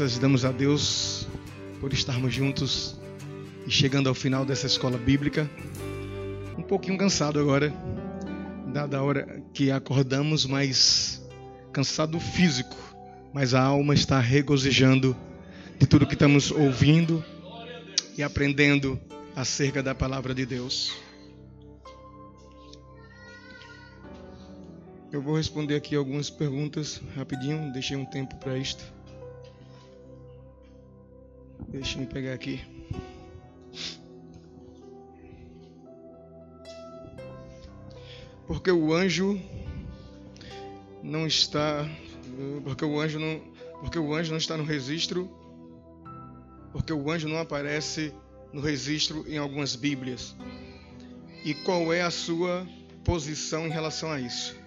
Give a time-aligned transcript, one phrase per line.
[0.00, 1.28] graças damos a Deus
[1.78, 2.96] por estarmos juntos
[3.66, 5.46] e chegando ao final dessa escola bíblica.
[6.56, 7.70] Um pouquinho cansado agora,
[8.72, 11.22] dada a hora que acordamos, mas
[11.70, 12.74] cansado físico,
[13.34, 15.14] mas a alma está regozijando
[15.78, 17.22] de tudo que estamos ouvindo
[18.16, 18.98] e aprendendo
[19.36, 20.94] acerca da palavra de Deus.
[25.12, 28.99] Eu vou responder aqui algumas perguntas rapidinho, deixei um tempo para isto.
[31.68, 32.60] Deixa eu pegar aqui.
[38.46, 39.40] Porque o anjo
[41.02, 41.88] não está,
[42.64, 43.40] porque o anjo não,
[43.80, 45.30] porque o anjo não está no registro,
[46.72, 48.12] porque o anjo não aparece
[48.52, 50.36] no registro em algumas Bíblias.
[51.44, 52.66] E qual é a sua
[53.04, 54.58] posição em relação a isso?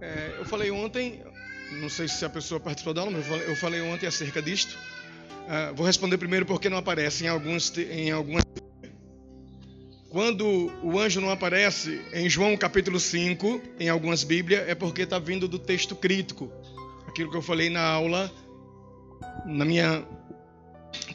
[0.00, 1.22] É, eu falei ontem,
[1.72, 4.76] não sei se a pessoa participou da aula, mas eu falei, ontem acerca disto.
[5.42, 8.44] Uh, vou responder primeiro porque não aparece em alguns em algumas
[10.08, 15.18] quando o anjo não aparece em João capítulo 5, em algumas Bíblias, é porque está
[15.18, 16.52] vindo do texto crítico.
[17.08, 18.30] Aquilo que eu falei na aula,
[19.46, 20.06] na minha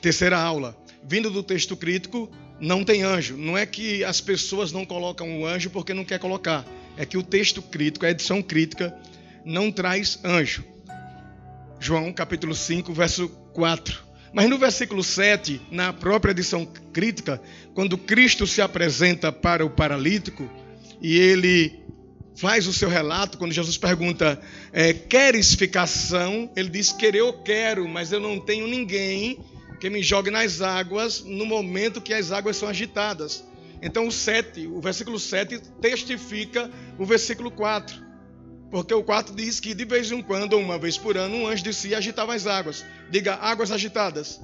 [0.02, 0.76] terceira aula.
[1.04, 2.28] Vindo do texto crítico,
[2.60, 3.38] não tem anjo.
[3.38, 6.66] Não é que as pessoas não colocam o anjo porque não quer colocar
[6.98, 8.94] é que o texto crítico, a edição crítica,
[9.48, 10.64] não traz anjo.
[11.80, 14.06] João capítulo 5, verso 4.
[14.34, 17.42] Mas no versículo 7, na própria edição crítica,
[17.74, 20.50] quando Cristo se apresenta para o paralítico
[21.02, 21.80] e ele
[22.36, 24.40] faz o seu relato, quando Jesus pergunta,
[24.74, 26.52] é, queres ficação?
[26.54, 29.40] Ele diz, querer eu quero, mas eu não tenho ninguém
[29.80, 33.46] que me jogue nas águas no momento que as águas são agitadas.
[33.82, 38.07] Então o 7, o versículo 7 testifica o versículo 4.
[38.70, 41.64] Porque o 4 diz que de vez em quando, uma vez por ano, um anjo
[41.64, 42.84] de si agitava as águas.
[43.10, 44.40] Diga, águas agitadas.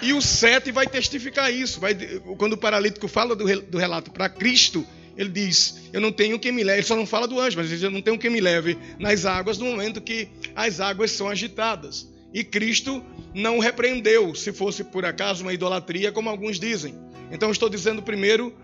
[0.00, 1.80] E o 7 vai testificar isso.
[1.80, 1.94] Vai,
[2.38, 4.86] quando o paralítico fala do, do relato para Cristo,
[5.16, 6.80] ele diz: Eu não tenho quem me leve.
[6.80, 8.78] Ele só não fala do anjo, mas ele diz: Eu não tenho quem me leve
[8.98, 12.08] nas águas no momento que as águas são agitadas.
[12.32, 13.02] E Cristo
[13.32, 16.94] não repreendeu, se fosse por acaso uma idolatria, como alguns dizem.
[17.30, 18.54] Então estou dizendo primeiro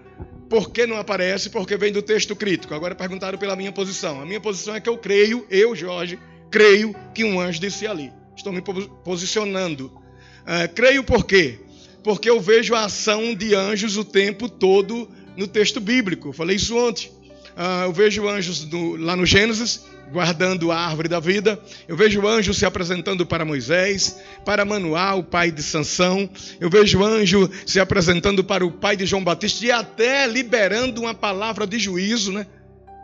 [0.51, 2.75] por que não aparece, porque vem do texto crítico.
[2.75, 4.21] Agora perguntaram pela minha posição.
[4.21, 6.19] A minha posição é que eu creio, eu, Jorge,
[6.51, 8.13] creio que um anjo disse ali.
[8.37, 9.87] Estou me posicionando.
[9.87, 11.61] Uh, creio por quê?
[12.03, 16.33] Porque eu vejo a ação de anjos o tempo todo no texto bíblico.
[16.33, 17.13] Falei isso ontem.
[17.51, 21.59] Uh, eu vejo anjos do, lá no Gênesis, guardando a árvore da vida.
[21.89, 26.29] Eu vejo anjo se apresentando para Moisés, para Manuel, o pai de Sansão.
[26.61, 31.15] Eu vejo anjo se apresentando para o pai de João Batista e até liberando uma
[31.15, 32.47] palavra de juízo, né?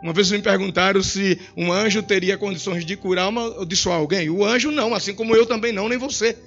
[0.03, 3.97] Uma vez me perguntaram se um anjo teria condições de curar uma, ou de soar
[3.97, 4.29] alguém.
[4.29, 6.37] O anjo não, assim como eu também não, nem você.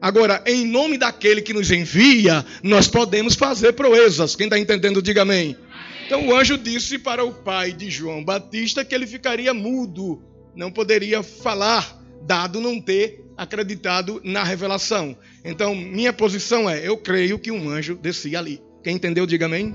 [0.00, 4.34] Agora, em nome daquele que nos envia, nós podemos fazer proezas.
[4.34, 5.56] Quem está entendendo, diga amém.
[6.06, 10.22] Então o anjo disse para o pai de João Batista que ele ficaria mudo,
[10.54, 15.16] não poderia falar, dado não ter acreditado na revelação.
[15.44, 18.62] Então, minha posição é: eu creio que um anjo descia ali.
[18.82, 19.74] Quem entendeu, diga amém.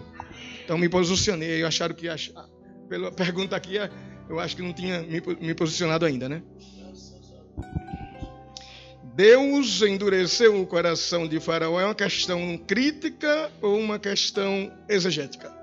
[0.64, 1.64] Então, me posicionei.
[1.64, 2.08] Eu acharam que,
[2.88, 3.78] pela pergunta aqui,
[4.30, 5.04] eu acho que não tinha
[5.42, 6.44] me posicionado ainda, né?
[9.16, 15.59] Deus endureceu o coração de Faraó é uma questão crítica ou uma questão exegética?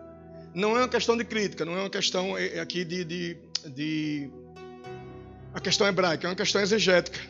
[0.57, 3.37] Não é uma questão de crítica, não é uma questão é, é aqui de, de,
[3.67, 4.31] de
[5.53, 7.21] a questão hebraica, é uma questão exegética.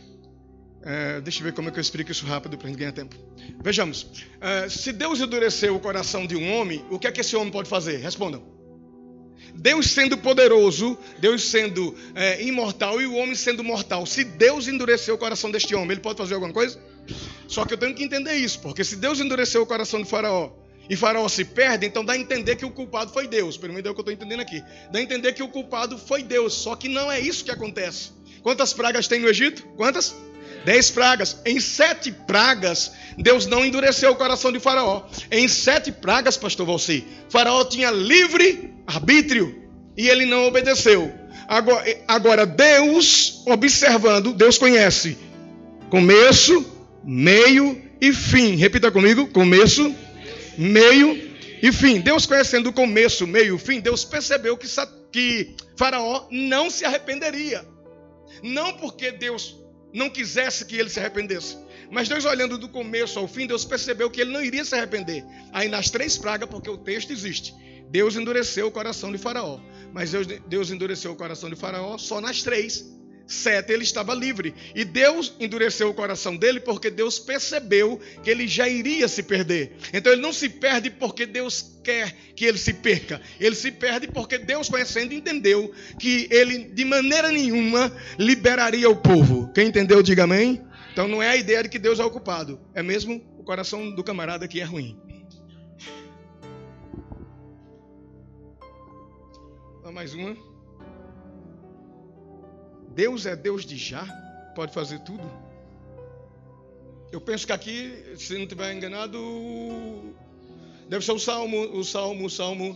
[0.84, 2.92] É, deixa eu ver como é que eu explico isso rápido para a gente ganhar
[2.92, 3.16] tempo.
[3.60, 4.06] Vejamos,
[4.40, 7.50] é, se Deus endureceu o coração de um homem, o que é que esse homem
[7.50, 7.96] pode fazer?
[7.96, 8.44] Respondam.
[9.56, 14.06] Deus sendo poderoso, Deus sendo é, imortal e o homem sendo mortal.
[14.06, 16.80] Se Deus endureceu o coração deste homem, ele pode fazer alguma coisa?
[17.48, 20.52] Só que eu tenho que entender isso, porque se Deus endureceu o coração de Faraó,
[20.88, 23.56] e Faraó se perde, então dá a entender que o culpado foi Deus.
[23.56, 24.62] Pelo menos é o que eu estou entendendo aqui.
[24.90, 26.54] Dá a entender que o culpado foi Deus.
[26.54, 28.10] Só que não é isso que acontece.
[28.42, 29.62] Quantas pragas tem no Egito?
[29.76, 30.14] Quantas?
[30.64, 31.40] Dez pragas.
[31.44, 35.04] Em sete pragas, Deus não endureceu o coração de Faraó.
[35.30, 41.12] Em sete pragas, pastor Valci, Faraó tinha livre arbítrio e ele não obedeceu.
[41.48, 45.16] Agora, agora, Deus, observando, Deus conhece
[45.90, 46.64] começo,
[47.04, 48.56] meio e fim.
[48.56, 49.94] Repita comigo: começo,
[50.58, 52.00] meio e fim.
[52.00, 54.66] Deus conhecendo o começo, meio e fim, Deus percebeu que,
[55.12, 57.64] que Faraó não se arrependeria.
[58.42, 59.56] Não porque Deus
[59.92, 61.56] não quisesse que ele se arrependesse.
[61.90, 65.24] Mas Deus olhando do começo ao fim, Deus percebeu que ele não iria se arrepender.
[65.52, 67.54] Aí nas três pragas, porque o texto existe,
[67.88, 69.60] Deus endureceu o coração de Faraó.
[69.92, 72.84] Mas Deus, Deus endureceu o coração de Faraó só nas três.
[73.26, 74.54] Sete, ele estava livre.
[74.74, 79.72] E Deus endureceu o coração dele porque Deus percebeu que ele já iria se perder.
[79.92, 83.20] Então ele não se perde porque Deus quer que ele se perca.
[83.40, 89.50] Ele se perde porque Deus, conhecendo, entendeu que ele de maneira nenhuma liberaria o povo.
[89.52, 90.64] Quem entendeu, diga amém.
[90.92, 94.02] Então não é a ideia de que Deus é ocupado, é mesmo o coração do
[94.02, 94.98] camarada que é ruim.
[99.92, 100.55] Mais uma.
[102.96, 104.06] Deus é Deus de já,
[104.54, 105.30] pode fazer tudo.
[107.12, 110.14] Eu penso que aqui, se não estiver enganado,
[110.88, 112.74] deve ser o Salmo, o Salmo, o Salmo.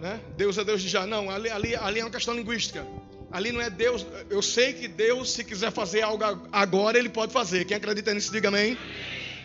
[0.00, 0.20] Né?
[0.36, 1.06] Deus é Deus de já.
[1.06, 2.84] Não, ali, ali, ali é uma questão linguística.
[3.30, 4.04] Ali não é Deus.
[4.28, 7.64] Eu sei que Deus, se quiser fazer algo agora, Ele pode fazer.
[7.64, 8.76] Quem acredita nisso, diga amém.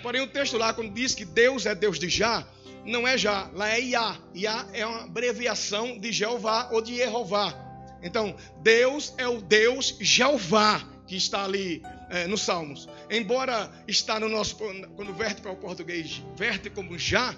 [0.02, 2.48] Porém, o texto lá, quando diz que Deus é Deus de já,
[2.84, 4.18] não é já, lá é Iá.
[4.34, 7.67] Iá é uma abreviação de Jeová ou de Jeová.
[8.02, 12.88] Então, Deus é o Deus Jeová que está ali é, nos Salmos.
[13.10, 17.34] Embora está no nosso, quando verte para o português, verte como já,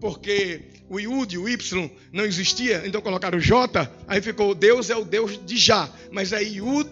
[0.00, 4.96] porque o Iud, o Y não existia, então colocaram o J, aí ficou Deus é
[4.96, 6.88] o Deus de já, mas é Iud,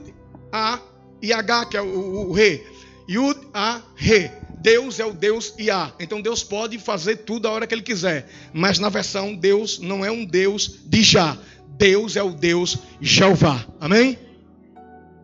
[0.52, 0.80] A
[1.22, 2.62] e H, que é o, o, Re.
[3.08, 4.30] Iud, A, Re.
[4.60, 5.92] Deus é o Deus Iá.
[6.00, 8.28] Então Deus pode fazer tudo a hora que Ele quiser.
[8.52, 11.38] Mas na versão, Deus não é um Deus de já.
[11.78, 13.64] Deus é o Deus Jeová.
[13.80, 14.18] Amém?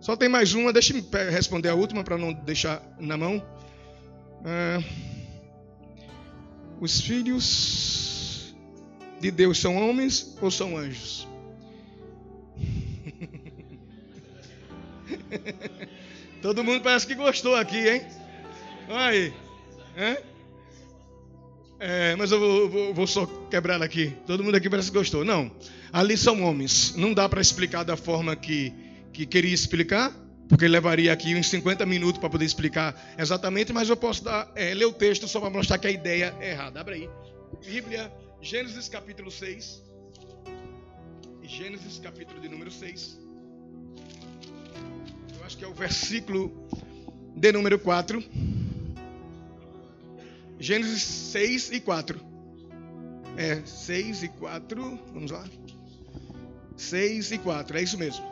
[0.00, 3.44] Só tem mais uma, deixa eu responder a última para não deixar na mão.
[4.44, 4.78] É,
[6.80, 8.54] os filhos
[9.20, 11.26] de Deus são homens ou são anjos?
[16.40, 18.02] Todo mundo parece que gostou aqui, hein?
[18.88, 19.32] Aí.
[19.96, 20.22] É?
[21.78, 24.12] É, mas eu vou, vou, vou, só quebrar aqui.
[24.26, 25.24] Todo mundo aqui parece que gostou.
[25.24, 25.50] Não.
[25.92, 26.94] Ali são homens.
[26.96, 28.72] Não dá para explicar da forma que,
[29.12, 30.12] que queria explicar,
[30.48, 34.72] porque levaria aqui uns 50 minutos para poder explicar exatamente, mas eu posso dar, é,
[34.72, 36.80] ler o texto só para mostrar que a ideia é errada.
[36.80, 37.10] Abre aí.
[37.64, 39.82] Bíblia, Gênesis capítulo 6.
[41.42, 43.20] Gênesis capítulo de número 6.
[45.38, 46.66] Eu acho que é o versículo
[47.36, 48.22] de número 4.
[50.64, 52.18] Gênesis 6 e 4.
[53.36, 54.98] É, 6 e 4.
[55.12, 55.44] Vamos lá.
[56.74, 58.24] 6 e 4, é isso mesmo.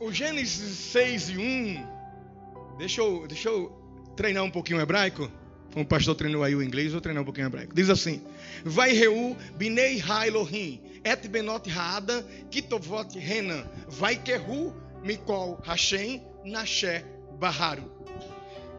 [0.00, 2.76] O Gênesis 6 e 1.
[2.76, 3.70] Deixa eu, deixa eu
[4.16, 5.30] treinar um pouquinho o hebraico.
[5.72, 7.72] Como o pastor treinou aí o inglês, vou treinar um pouquinho o hebraico.
[7.72, 8.20] Diz assim:
[8.64, 14.74] Vai reu binei ha Elohim, et benot haada, kitovot renan, vai kehu
[15.04, 17.04] mikol hashem, nashe
[17.38, 17.88] baharu.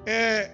[0.05, 0.51] É,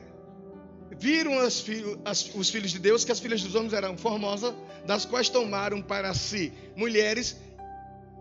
[1.01, 1.65] viram as,
[2.05, 4.53] as, os filhos de Deus que as filhas dos homens eram formosas,
[4.85, 7.35] das quais tomaram para si mulheres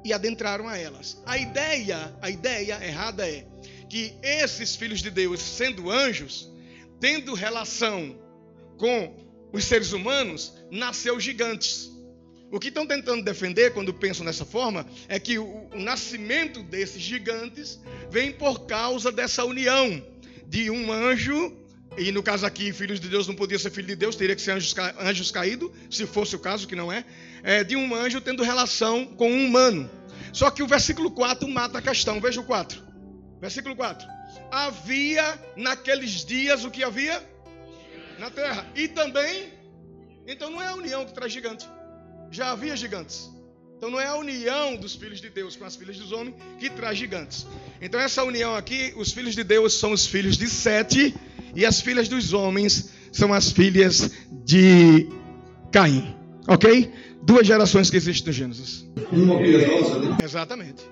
[0.03, 1.21] e adentraram a elas.
[1.27, 3.45] A ideia, a ideia errada é
[3.87, 6.51] que esses filhos de Deus, sendo anjos,
[6.99, 8.19] tendo relação
[8.79, 9.15] com
[9.53, 11.91] os seres humanos, nasceu gigantes.
[12.51, 17.03] O que estão tentando defender quando pensam dessa forma é que o, o nascimento desses
[17.03, 17.79] gigantes
[18.11, 20.03] vem por causa dessa união
[20.47, 21.60] de um anjo
[21.97, 24.43] e no caso aqui, filhos de Deus não podia ser filho de Deus, teria que
[24.43, 27.05] ser anjos, anjos caídos, se fosse o caso, que não é,
[27.43, 29.91] é, de um anjo tendo relação com um humano.
[30.33, 32.21] Só que o versículo 4 mata a questão.
[32.21, 32.81] Veja o 4.
[33.41, 34.07] Versículo 4.
[34.51, 37.23] Havia naqueles dias o que havia?
[38.19, 38.67] Na terra.
[38.77, 39.53] E também,
[40.27, 41.69] então não é a união que traz gigante.
[42.31, 43.29] Já havia gigantes.
[43.77, 46.69] Então não é a união dos filhos de Deus com as filhas dos homens que
[46.69, 47.47] traz gigantes.
[47.81, 51.15] Então essa união aqui, os filhos de Deus são os filhos de Sete
[51.55, 54.11] e as filhas dos homens são as filhas
[54.45, 55.09] de
[55.73, 56.15] Caim.
[56.49, 56.91] Ok?
[57.23, 58.87] Duas gerações que existem no Gênesis.
[59.13, 60.17] Uma piedosa, né?
[60.23, 60.83] Exatamente.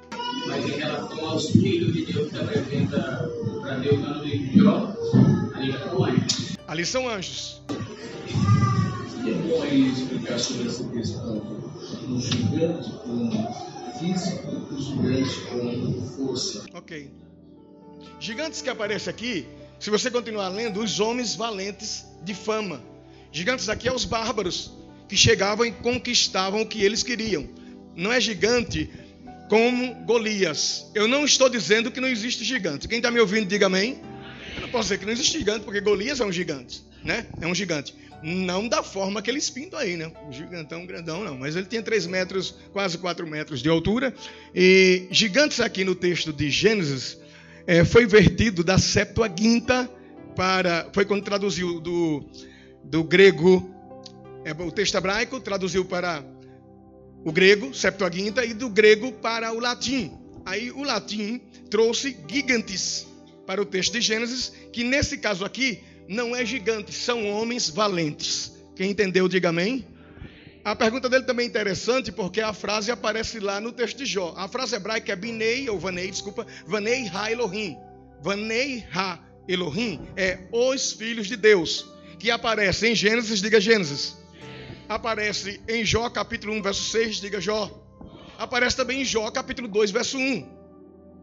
[0.47, 3.31] Mas em relação aos filhos de Deus que apresenta
[3.63, 4.95] para Deus de Jó,
[5.55, 6.57] ali são anjos.
[6.67, 7.63] Ali são anjos.
[9.27, 11.59] É bom aí explicar sobre essa questão.
[12.09, 13.31] O gigante com
[13.99, 16.65] físico e o gigante com força.
[16.75, 17.11] Ok.
[18.21, 19.47] Gigantes que aparecem aqui
[19.79, 22.83] se você continuar lendo, os homens valentes de fama.
[23.31, 24.73] Gigantes aqui é os bárbaros
[25.09, 27.49] que chegavam e conquistavam o que eles queriam.
[27.95, 28.91] Não é gigante
[29.49, 30.87] como Golias.
[30.95, 32.87] Eu não estou dizendo que não existe gigante.
[32.89, 34.01] Quem está me ouvindo, diga amém.
[34.55, 37.27] Eu não posso dizer que não existe gigante, porque Golias é um gigante, né?
[37.41, 37.95] É um gigante.
[38.23, 40.11] Não da forma que eles pintam aí, né?
[40.29, 41.39] O gigantão grandão, não.
[41.39, 44.13] Mas ele tinha 3 metros, quase 4 metros de altura.
[44.55, 47.17] E gigantes aqui no texto de Gênesis
[47.69, 49.89] é, foi vertido da Septuaginta
[50.35, 50.89] para.
[50.95, 52.25] Foi quando traduziu do,
[52.83, 53.71] do grego,
[54.43, 56.25] é, o texto hebraico, traduziu para
[57.23, 60.11] o grego, Septuaginta, e do grego para o latim.
[60.47, 63.07] Aí o latim trouxe gigantes
[63.47, 68.51] para o texto de Gênesis, que nesse caso aqui não é gigante, são homens valentes.
[68.75, 69.85] Quem entendeu, diga amém.
[70.69, 74.35] A pergunta dele também é interessante porque a frase aparece lá no texto de Jó.
[74.37, 77.75] A frase hebraica é Binei, ou Vanei, desculpa, Vanei Ha Elohim.
[78.21, 81.87] Vanei Ha Elohim é os filhos de Deus,
[82.19, 84.19] que aparece em Gênesis, diga Gênesis.
[84.87, 87.71] Aparece em Jó capítulo 1, verso 6, diga Jó.
[88.37, 90.58] Aparece também em Jó capítulo 2, verso 1.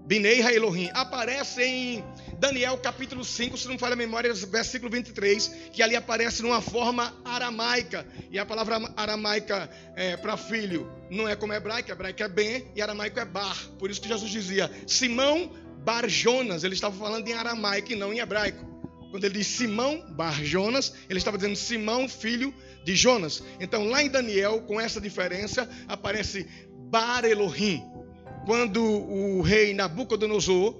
[0.05, 0.89] Binei Elohim.
[0.93, 2.03] Aparece em
[2.37, 7.13] Daniel capítulo 5, se não falha a memória, versículo 23, que ali aparece numa forma
[7.25, 8.05] aramaica.
[8.29, 12.81] E a palavra aramaica é, para filho não é como hebraico, hebraico é bem e
[12.81, 13.57] aramaico é bar.
[13.79, 15.51] Por isso que Jesus dizia Simão
[15.83, 18.63] Bar Jonas, ele estava falando em aramaico e não em hebraico.
[19.09, 23.41] Quando ele diz Simão Bar Jonas, ele estava dizendo Simão, filho de Jonas.
[23.59, 26.45] Então lá em Daniel, com essa diferença, aparece
[26.89, 27.94] Bar Elohim
[28.45, 30.75] quando o rei Nabucodonosor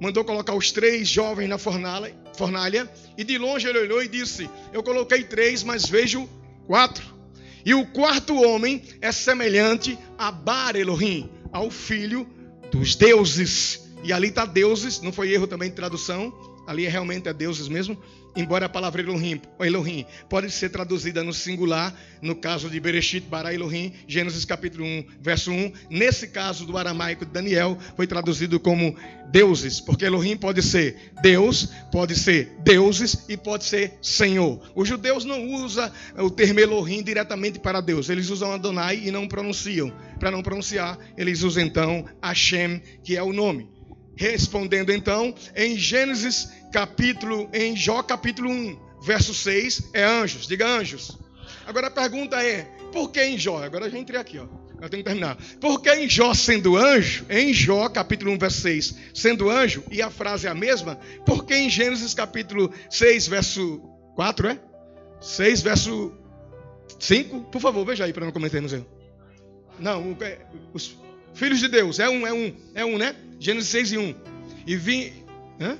[0.00, 4.48] mandou colocar os três jovens na fornalha, fornalha, e de longe ele olhou e disse:
[4.72, 6.28] Eu coloquei três, mas vejo
[6.66, 7.16] quatro.
[7.64, 12.28] E o quarto homem é semelhante a Bar Elohim, ao filho
[12.70, 13.88] dos deuses.
[14.04, 16.32] E ali está deuses, não foi erro também de tradução,
[16.68, 17.98] ali é realmente é deuses mesmo
[18.38, 23.52] embora a palavra Elohim, Elohim pode ser traduzida no singular, no caso de Bereshit bara
[23.52, 25.72] Elohim, Gênesis capítulo 1, verso 1.
[25.90, 28.94] Nesse caso do aramaico de Daniel, foi traduzido como
[29.30, 34.60] deuses, porque Elohim pode ser Deus, pode ser deuses e pode ser Senhor.
[34.72, 39.26] Os judeus não usam o termo Elohim diretamente para Deus, eles usam Adonai e não
[39.26, 39.92] pronunciam.
[40.20, 43.78] Para não pronunciar, eles usam então Hashem, que é o nome.
[44.18, 50.46] Respondendo então, em Gênesis capítulo, em Jó capítulo 1, verso 6, é anjos.
[50.46, 51.18] Diga anjos.
[51.66, 53.62] Agora a pergunta é, por que em Jó?
[53.62, 54.46] Agora já entrei aqui, ó.
[54.80, 55.36] Eu tenho que terminar.
[55.60, 60.00] Por que em Jó sendo anjo, em Jó capítulo 1, verso 6, sendo anjo, e
[60.00, 60.96] a frase é a mesma,
[61.26, 63.78] por que em Gênesis capítulo 6, verso
[64.14, 64.58] 4, é?
[65.20, 66.12] 6, verso
[67.00, 67.40] 5?
[67.50, 68.86] Por favor, veja aí para não cometermos erro.
[69.80, 70.38] Não, é,
[70.72, 70.96] os
[71.34, 73.16] filhos de Deus, é um, é um, é um, né?
[73.40, 74.14] Gênesis 6 e 1.
[74.66, 75.12] E vim.
[75.60, 75.78] Hã?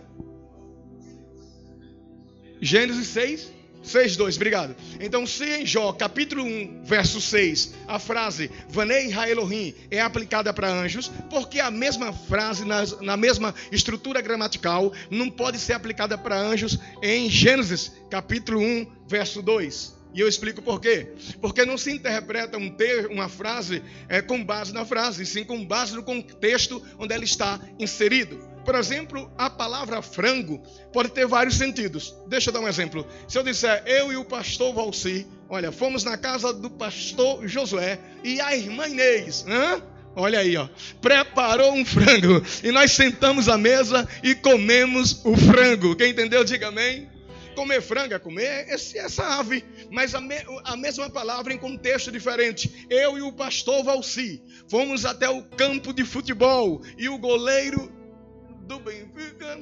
[2.61, 4.77] Gênesis 6, 6, 2, obrigado.
[5.01, 10.53] Então, se em Jó, capítulo 1, verso 6, a frase Vanei Ha Elohim é aplicada
[10.53, 16.19] para anjos, porque a mesma frase, na, na mesma estrutura gramatical, não pode ser aplicada
[16.19, 19.98] para anjos em Gênesis, capítulo 1, verso 2.
[20.15, 21.09] E eu explico por quê.
[21.41, 25.65] Porque não se interpreta um ter, uma frase é, com base na frase, sim com
[25.65, 28.39] base no contexto onde ela está inserido.
[28.65, 30.63] Por exemplo, a palavra frango
[30.93, 32.15] pode ter vários sentidos.
[32.27, 33.07] Deixa eu dar um exemplo.
[33.27, 37.99] Se eu disser eu e o pastor Valci, olha, fomos na casa do pastor Josué
[38.23, 39.83] e a irmã Inês, hã?
[40.15, 40.69] Olha aí, ó.
[41.01, 45.95] Preparou um frango e nós sentamos à mesa e comemos o frango.
[45.95, 47.09] Quem entendeu, diga amém.
[47.59, 52.13] Comer frango é comer esse, essa ave, mas a, me, a mesma palavra em contexto
[52.13, 52.87] diferente.
[52.89, 57.93] Eu e o pastor Valci fomos até o campo de futebol e o goleiro
[58.61, 59.59] do Benfica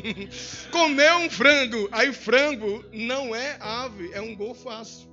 [0.72, 1.90] comeu um frango.
[1.92, 5.06] Aí frango não é ave, é um gol fácil.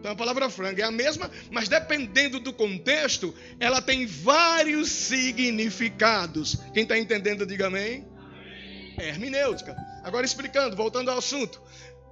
[0.00, 6.58] Então a palavra frango é a mesma, mas dependendo do contexto, ela tem vários significados.
[6.74, 8.11] Quem está entendendo, diga amém.
[8.98, 9.76] É hermenêutica.
[10.02, 11.60] Agora explicando, voltando ao assunto.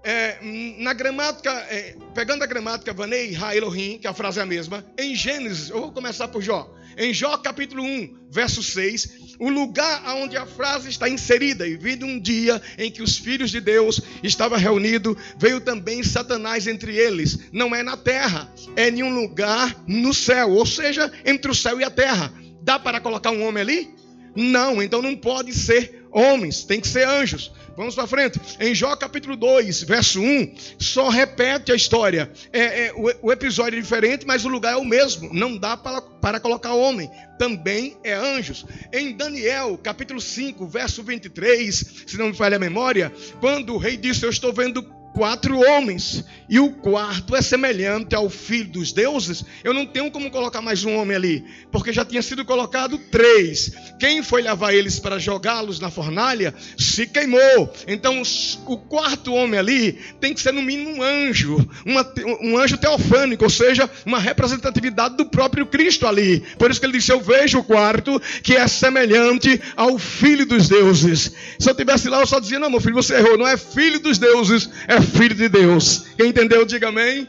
[0.03, 0.39] É,
[0.79, 4.85] na gramática, é, pegando a gramática Vanei Ha Elohim, que a frase é a mesma,
[4.99, 6.75] em Gênesis, eu vou começar por Jó.
[6.97, 12.05] Em Jó capítulo 1, verso 6, o lugar onde a frase está inserida, e vindo
[12.07, 17.51] um dia em que os filhos de Deus estavam reunidos, veio também Satanás entre eles.
[17.53, 21.81] Não é na terra, é em um lugar no céu, ou seja, entre o céu
[21.81, 22.33] e a terra.
[22.63, 23.95] Dá para colocar um homem ali?
[24.35, 27.53] Não, então não pode ser homens, tem que ser anjos.
[27.77, 28.39] Vamos para frente.
[28.59, 32.31] Em Jó capítulo 2, verso 1, só repete a história.
[32.53, 35.33] É, é o, o, episódio é diferente, mas o lugar é o mesmo.
[35.33, 37.11] Não dá para, para colocar homem.
[37.39, 38.67] Também é anjos.
[38.93, 43.97] Em Daniel capítulo 5, verso 23, se não me falha a memória, quando o rei
[43.97, 49.45] disse: Eu estou vendo quatro homens, e o quarto é semelhante ao filho dos deuses,
[49.63, 53.71] eu não tenho como colocar mais um homem ali, porque já tinha sido colocado três.
[53.99, 57.71] Quem foi levar eles para jogá-los na fornalha se queimou.
[57.87, 58.23] Então,
[58.67, 63.45] o quarto homem ali tem que ser no mínimo um anjo, uma, um anjo teofânico,
[63.45, 66.41] ou seja, uma representatividade do próprio Cristo ali.
[66.59, 70.67] Por isso que ele disse: Eu vejo o quarto que é semelhante ao filho dos
[70.67, 71.31] deuses.
[71.59, 74.01] Se eu tivesse lá, eu só dizia: Não, meu filho, você errou, não é filho
[74.01, 76.07] dos deuses, é filho de Deus.
[76.17, 77.29] Quem entendeu, diga amém.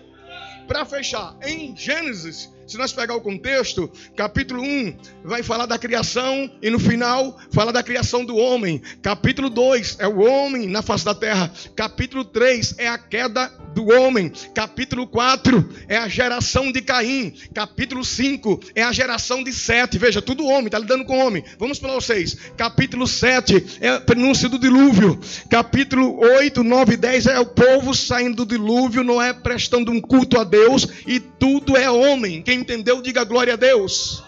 [0.67, 6.49] Para fechar, em Gênesis, Se nós pegar o contexto, capítulo 1 vai falar da criação
[6.61, 8.81] e no final fala da criação do homem.
[9.01, 11.51] Capítulo 2 é o homem na face da terra.
[11.75, 14.31] Capítulo 3 é a queda do homem.
[14.53, 17.33] Capítulo 4 é a geração de Caim.
[17.53, 19.97] Capítulo 5 é a geração de Sete.
[19.97, 21.43] Veja, tudo homem, está lidando com homem.
[21.59, 22.37] Vamos para vocês.
[22.55, 25.19] Capítulo 7 é a prenúncia do dilúvio.
[25.49, 29.99] Capítulo 8, 9 e 10 é o povo saindo do dilúvio, não é prestando um
[29.99, 30.87] culto a Deus.
[31.05, 32.41] E tudo é homem.
[32.41, 34.23] Quem entendeu, diga glória a Deus.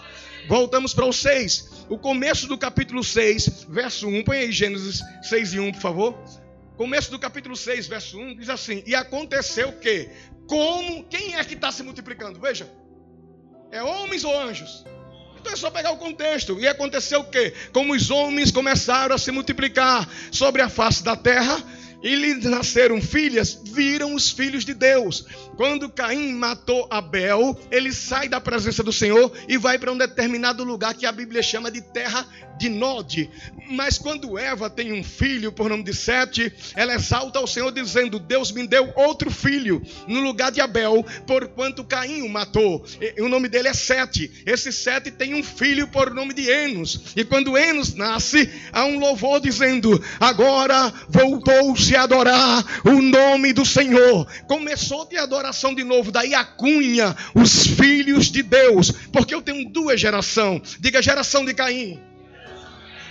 [0.48, 1.86] Voltamos para o 6.
[1.88, 4.24] O começo do capítulo 6, verso 1.
[4.24, 6.18] Põe aí Gênesis 6 e 1, por favor.
[6.76, 10.10] Começo do capítulo 6, verso 1, diz assim: E aconteceu que,
[10.46, 12.40] como, quem é que está se multiplicando?
[12.40, 12.68] Veja,
[13.70, 14.84] é homens ou anjos?
[15.40, 16.58] Então é só pegar o contexto.
[16.58, 17.52] E aconteceu o quê?
[17.72, 21.62] Como os homens começaram a se multiplicar sobre a face da terra,
[22.04, 25.24] e lhe nasceram filhas, viram os filhos de Deus.
[25.56, 30.64] Quando Caim matou Abel, ele sai da presença do Senhor e vai para um determinado
[30.64, 32.26] lugar que a Bíblia chama de terra
[32.58, 33.30] de Nod.
[33.70, 38.18] Mas quando Eva tem um filho por nome de Sete, ela exalta ao Senhor dizendo:
[38.18, 42.84] Deus me deu outro filho no lugar de Abel, porquanto Caim o matou.
[43.00, 44.30] E, o nome dele é Sete.
[44.46, 47.12] Esse Sete tem um filho por nome de Enos.
[47.16, 53.64] E quando Enos nasce, há um louvor dizendo: Agora voltou-se a adorar o nome do
[53.64, 54.26] Senhor.
[54.46, 58.90] Começou de adoração de novo, daí a cunha, os filhos de Deus.
[59.12, 60.76] Porque eu tenho duas gerações.
[60.80, 62.00] Diga geração de Caim.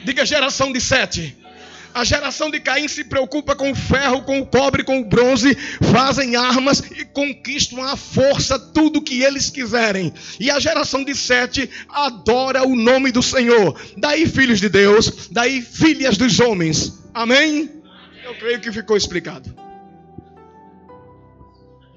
[0.04, 1.38] Diga geração de Sete.
[1.94, 5.56] A geração de Caim se preocupa com o ferro, com o cobre, com o bronze,
[5.92, 10.12] fazem armas e conquistam à força tudo que eles quiserem.
[10.40, 13.80] E a geração de Sete adora o nome do Senhor.
[13.96, 17.00] Daí filhos de Deus, daí filhas dos homens.
[17.14, 17.70] Amém?
[18.26, 19.63] Eu creio que ficou explicado.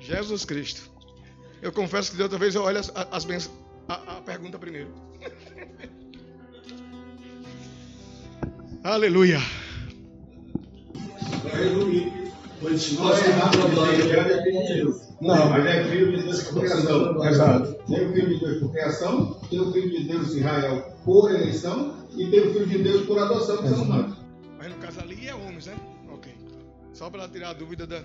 [0.06, 0.90] Jesus Cristo.
[1.60, 3.50] Eu confesso que de outra vez eu olho as, as,
[3.88, 4.94] a, a pergunta primeiro.
[8.84, 9.40] Aleluia.
[15.20, 17.24] Não, mas é filho de Deus por criação.
[17.24, 17.74] Exato.
[17.88, 22.06] Tem o filho de Deus por criação, tem o filho de Deus Israel por eleição
[22.16, 24.14] e tem o filho de Deus por adoção, que são nós.
[24.56, 25.74] Mas no caso ali é homens, né?
[26.12, 26.32] Ok.
[26.92, 28.02] Só para tirar a dúvida da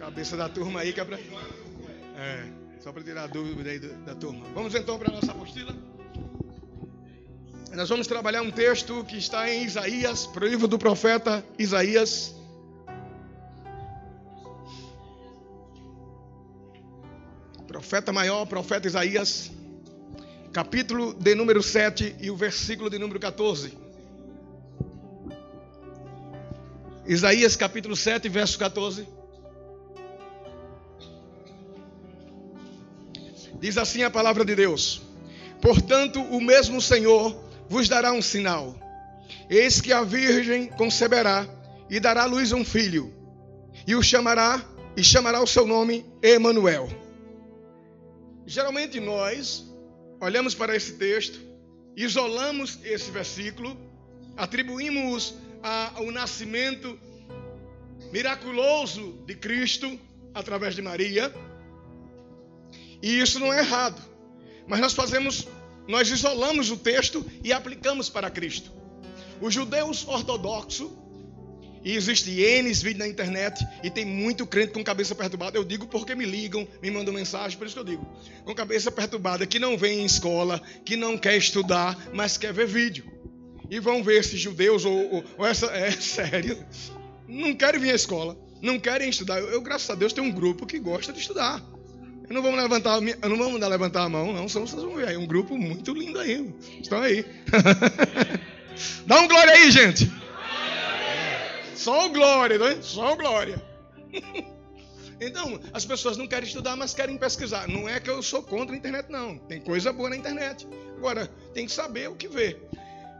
[0.00, 1.18] cabeça da turma aí, que é para.
[1.18, 2.48] É,
[2.80, 4.46] só para tirar a dúvida aí da turma.
[4.54, 5.76] Vamos então para a nossa apostila.
[7.74, 12.34] Nós vamos trabalhar um texto que está em Isaías, para o livro do profeta Isaías.
[17.66, 19.52] Profeta maior, profeta Isaías,
[20.50, 23.76] capítulo de número 7 e o versículo de número 14.
[27.06, 29.19] Isaías capítulo 7, verso 14.
[33.60, 35.02] Diz assim a palavra de Deus:
[35.60, 37.36] Portanto, o mesmo Senhor
[37.68, 38.74] vos dará um sinal.
[39.48, 41.46] Eis que a virgem conceberá
[41.88, 43.12] e dará à luz um filho,
[43.86, 44.64] e o chamará
[44.96, 46.88] e chamará o seu nome Emanuel.
[48.46, 49.64] Geralmente nós
[50.20, 51.38] olhamos para esse texto,
[51.96, 53.76] isolamos esse versículo,
[54.36, 56.98] atribuímos ao nascimento
[58.12, 59.98] miraculoso de Cristo
[60.34, 61.32] através de Maria.
[63.02, 64.00] E isso não é errado.
[64.66, 65.46] Mas nós fazemos
[65.90, 68.70] nós isolamos o texto e aplicamos para Cristo.
[69.40, 70.88] Os judeus ortodoxos,
[71.82, 75.58] e existe N vídeos na internet, e tem muito crente com cabeça perturbada.
[75.58, 78.06] Eu digo porque me ligam, me mandam mensagem, por isso que eu digo.
[78.44, 82.68] Com cabeça perturbada, que não vem em escola, que não quer estudar, mas quer ver
[82.68, 83.10] vídeo.
[83.68, 85.66] E vão ver esses judeus, ou, ou, ou essa.
[85.66, 86.64] É sério.
[87.26, 89.40] Não querem vir à escola, não querem estudar.
[89.40, 91.60] Eu, eu, graças a Deus, tenho um grupo que gosta de estudar.
[92.30, 94.48] Eu não vamos levantar, não mandar levantar a mão, não.
[94.48, 95.16] Só vocês vão ver aí.
[95.16, 96.54] Um grupo muito lindo aí.
[96.80, 97.26] Estão aí.
[99.04, 100.08] Dá um glória aí, gente.
[101.74, 102.80] Só o glória, não é?
[102.80, 103.60] Só o glória.
[105.22, 107.68] Então, as pessoas não querem estudar, mas querem pesquisar.
[107.68, 109.36] Não é que eu sou contra a internet, não.
[109.36, 110.66] Tem coisa boa na internet.
[110.96, 112.58] Agora, tem que saber o que ver.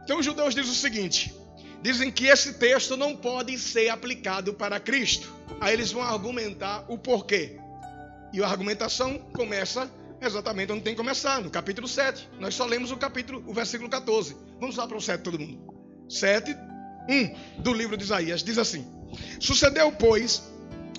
[0.03, 1.31] Então, os judeus dizem o seguinte:
[1.79, 5.31] dizem que esse texto não pode ser aplicado para Cristo.
[5.59, 7.60] Aí eles vão argumentar o porquê.
[8.33, 9.89] E a argumentação começa
[10.21, 12.29] exatamente onde tem que começar, no capítulo 7.
[12.39, 14.37] Nós só lemos o capítulo, o versículo 14.
[14.59, 15.59] Vamos lá para o 7 todo mundo.
[16.09, 16.55] 7,
[17.09, 18.43] 1 do livro de Isaías.
[18.43, 18.85] Diz assim:
[19.39, 20.43] Sucedeu, pois,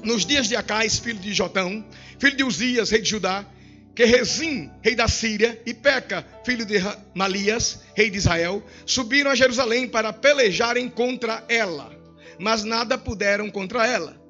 [0.03, 1.85] nos dias de Acais, filho de Jotão,
[2.19, 3.47] filho de Uzias, rei de Judá,
[3.95, 6.77] que Rezim, rei da Síria, e Peca, filho de
[7.15, 11.95] Malias, rei de Israel, subiram a Jerusalém para pelejarem contra ela,
[12.39, 14.22] mas nada puderam contra ela.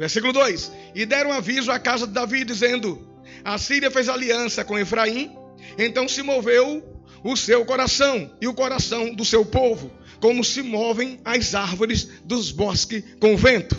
[0.00, 3.06] Versículo 2: E deram aviso à casa de Davi, dizendo:
[3.44, 5.30] A Síria fez aliança com Efraim
[5.76, 6.82] Então se moveu
[7.22, 12.50] o seu coração e o coração do seu povo, como se movem as árvores dos
[12.50, 13.76] bosques com o vento.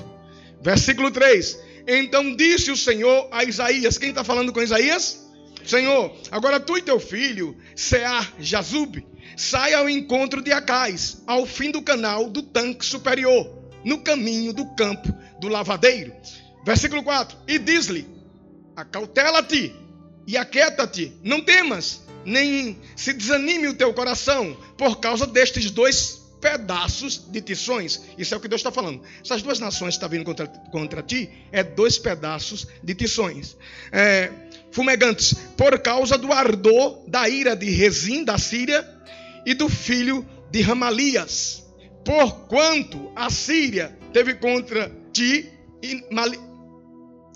[0.61, 1.57] Versículo 3:
[1.87, 5.27] Então disse o Senhor a Isaías: Quem está falando com Isaías?
[5.65, 9.03] Senhor, agora tu e teu filho, Sear Jazub,
[9.35, 13.51] sai ao encontro de Acais, ao fim do canal do tanque superior,
[13.83, 16.13] no caminho do campo do lavadeiro.
[16.63, 18.07] Versículo 4: E diz-lhe:
[18.75, 19.75] Acautela-te
[20.25, 27.29] e aquieta-te, não temas, nem se desanime o teu coração por causa destes dois pedaços
[27.29, 28.01] de tições.
[28.17, 29.01] Isso é o que Deus está falando.
[29.23, 33.57] Essas duas nações que estão vindo contra, contra ti é dois pedaços de tições.
[33.91, 34.31] É,
[34.71, 38.87] fumegantes, por causa do ardor da ira de Rezim, da Síria,
[39.45, 41.63] e do filho de Ramalias.
[42.05, 45.49] Porquanto a Síria teve contra ti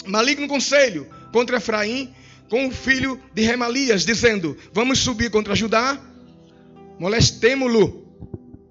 [0.06, 2.14] maligno conselho contra Efraim
[2.50, 6.00] com o filho de Remalias, dizendo: Vamos subir contra Judá,
[7.00, 8.06] molestemo-lo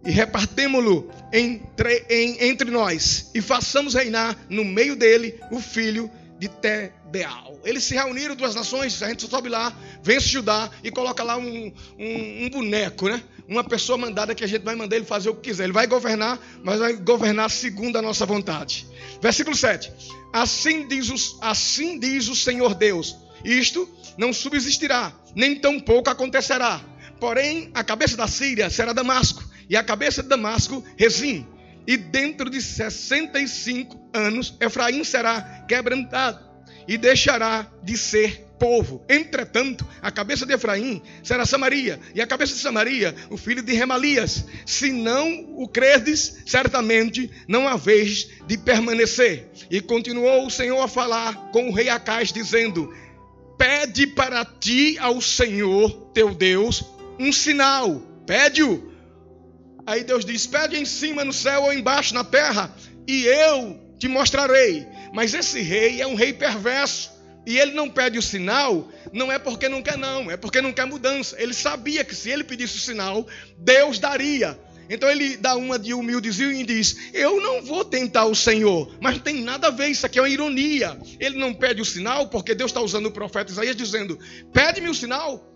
[0.05, 7.59] e repartemo-lo entre, entre nós, e façamos reinar no meio dele o filho de Tebeal.
[7.65, 11.73] Eles se reuniram, duas nações, a gente sobe lá, vence Judá e coloca lá um,
[11.99, 13.23] um, um, boneco, né?
[13.47, 15.65] Uma pessoa mandada que a gente vai mandar ele fazer o que quiser.
[15.65, 18.87] Ele vai governar, mas vai governar segundo a nossa vontade.
[19.21, 19.93] Versículo 7.
[20.33, 26.81] Assim diz, o, assim diz o Senhor Deus: Isto não subsistirá, nem tampouco acontecerá.
[27.21, 31.47] Porém, a cabeça da Síria será Damasco, e a cabeça de Damasco, Rezim
[31.87, 36.44] e dentro de 65 anos Efraim será quebrantado
[36.87, 39.05] e deixará de ser povo.
[39.09, 43.73] Entretanto, a cabeça de Efraim será Samaria, e a cabeça de Samaria, o filho de
[43.73, 44.45] Remalias.
[44.65, 49.49] Se não o credes, certamente não há vez de permanecer.
[49.71, 52.95] E continuou o Senhor a falar com o rei Acais, dizendo:
[53.59, 56.85] Pede para ti ao Senhor teu Deus
[57.19, 58.03] um sinal.
[58.27, 58.95] Pede-o
[59.87, 62.75] Aí Deus diz: Pede em cima no céu ou embaixo na terra,
[63.07, 64.87] e eu te mostrarei.
[65.15, 67.15] Mas esse rei é um rei perverso.
[67.47, 70.73] E ele não pede o sinal, não é porque não quer, não, é porque não
[70.73, 71.41] quer mudança.
[71.41, 73.27] Ele sabia que se ele pedisse o sinal,
[73.59, 74.59] Deus daria.
[74.89, 79.17] Então ele dá uma de humildezinho e diz: Eu não vou tentar o Senhor, mas
[79.17, 80.99] não tem nada a ver, isso aqui é uma ironia.
[81.21, 84.19] Ele não pede o sinal, porque Deus está usando o profeta Isaías dizendo:
[84.53, 85.47] Pede-me o sinal,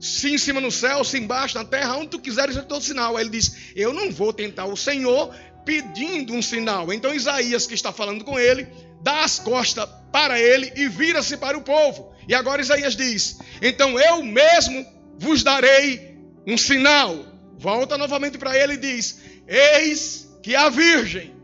[0.00, 2.80] se em cima no céu, se embaixo na terra, onde tu quiseres, eu te dou
[2.80, 3.16] sinal.
[3.16, 6.92] Aí ele diz: Eu não vou tentar o Senhor pedindo um sinal.
[6.92, 8.66] Então Isaías, que está falando com ele,
[9.04, 12.14] dá as costas para ele e vira-se para o povo.
[12.26, 14.84] E agora Isaías diz: Então eu mesmo
[15.18, 17.14] vos darei um sinal.
[17.58, 21.34] Volta novamente para ele e diz: Eis que a virgem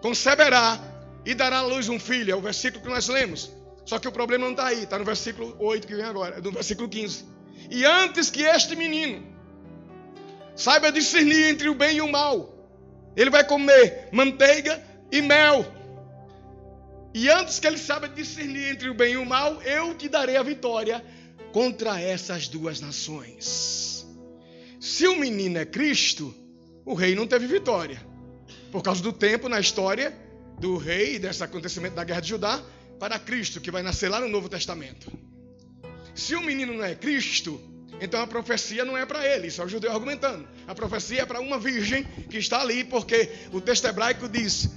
[0.00, 0.80] conceberá
[1.26, 2.30] e dará à luz um filho.
[2.32, 3.50] É o versículo que nós lemos.
[3.84, 6.40] Só que o problema não está aí, está no versículo 8 que vem agora, é
[6.40, 7.24] do versículo 15.
[7.68, 9.26] E antes que este menino
[10.54, 12.54] saiba discernir entre o bem e o mal,
[13.16, 15.81] ele vai comer manteiga e mel.
[17.14, 20.36] E antes que ele saiba discernir entre o bem e o mal, eu te darei
[20.36, 21.04] a vitória
[21.52, 24.06] contra essas duas nações.
[24.80, 26.34] Se o menino é Cristo,
[26.84, 28.00] o rei não teve vitória.
[28.70, 30.16] Por causa do tempo na história
[30.58, 32.62] do rei, desse acontecimento da guerra de Judá,
[32.98, 35.12] para Cristo, que vai nascer lá no Novo Testamento.
[36.14, 37.60] Se o menino não é Cristo,
[38.00, 40.48] então a profecia não é para ele, isso é o judeu argumentando.
[40.66, 44.70] A profecia é para uma virgem que está ali, porque o texto hebraico diz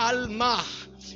[0.00, 0.66] Ha-al-mar.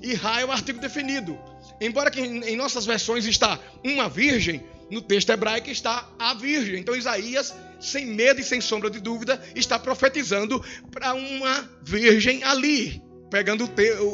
[0.03, 1.39] E Ha é o artigo definido.
[1.81, 6.81] Embora que em nossas versões está uma virgem, no texto hebraico está a virgem.
[6.81, 13.03] Então Isaías, sem medo e sem sombra de dúvida, está profetizando para uma virgem ali
[13.31, 13.69] pegando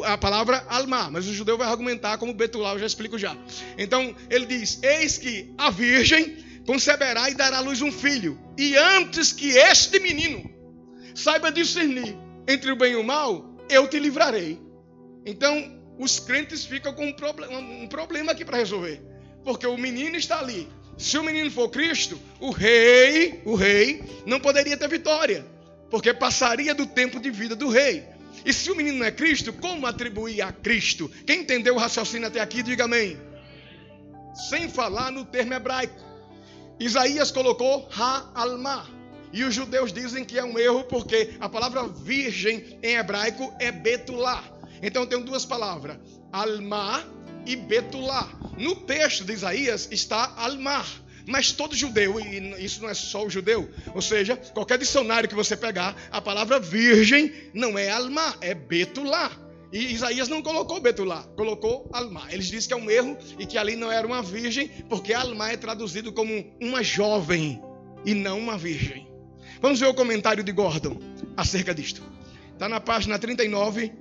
[0.07, 3.37] a palavra alma, mas o judeu vai argumentar como Betulá, eu já explico já.
[3.77, 8.75] Então ele diz: Eis que a virgem conceberá e dará à luz um filho, e
[8.79, 10.51] antes que este menino
[11.15, 12.17] saiba discernir
[12.49, 14.61] entre o bem e o mal, eu te livrarei.
[15.25, 19.03] Então os crentes ficam com um problema, um problema aqui para resolver,
[19.45, 20.69] porque o menino está ali.
[20.97, 25.47] Se o menino for Cristo, o rei, o rei, não poderia ter vitória,
[25.91, 28.05] porque passaria do tempo de vida do rei.
[28.45, 31.11] E se o menino não é Cristo, como atribuir a Cristo?
[31.27, 33.19] Quem entendeu o raciocínio até aqui, diga amém.
[34.49, 36.01] Sem falar no termo hebraico.
[36.79, 39.00] Isaías colocou Ha-Alma.
[39.33, 43.71] E os judeus dizem que é um erro porque a palavra virgem em hebraico é
[43.71, 44.43] Betulá.
[44.83, 45.99] Então tem duas palavras,
[46.33, 47.05] Alma
[47.47, 48.29] e Betulá.
[48.59, 50.87] No texto de Isaías está Almar.
[51.27, 55.35] Mas todo judeu, e isso não é só o judeu, ou seja, qualquer dicionário que
[55.35, 59.31] você pegar, a palavra virgem não é alma, é betulá.
[59.73, 62.27] E Isaías não colocou Betulá, colocou Alma.
[62.31, 65.53] Eles dizem que é um erro e que ali não era uma virgem, porque Alma
[65.53, 67.63] é traduzido como uma jovem
[68.05, 69.10] e não uma virgem.
[69.61, 70.99] Vamos ver o comentário de Gordon
[71.37, 72.03] acerca disto.
[72.53, 73.93] Está na página 39,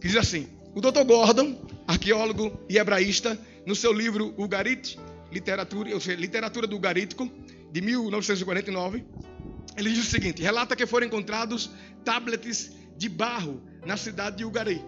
[0.00, 1.04] que diz assim: O Dr.
[1.04, 4.98] Gordon, arqueólogo e hebraísta, no seu livro Ugarit,
[5.32, 7.28] literatura, ou seja, literatura do Ugarítico,
[7.72, 9.04] de 1949,
[9.76, 11.70] ele diz o seguinte: relata que foram encontrados
[12.04, 14.80] tablets de barro na cidade de Ugari,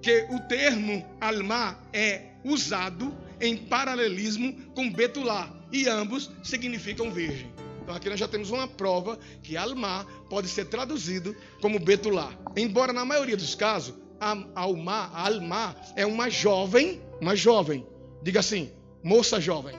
[0.00, 7.52] que o termo alma é usado em paralelismo com betulá e ambos significam virgem.
[7.84, 12.32] Então aqui nós já temos uma prova que alma pode ser traduzido como betulá.
[12.56, 17.86] Embora na maioria dos casos alma, alma é uma jovem, uma jovem,
[18.22, 19.76] diga assim, moça jovem.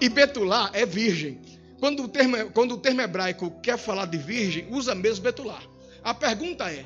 [0.00, 1.40] E betulá é virgem.
[1.80, 5.60] Quando o termo, quando o termo hebraico quer falar de virgem, usa mesmo betulá.
[6.04, 6.84] A pergunta é: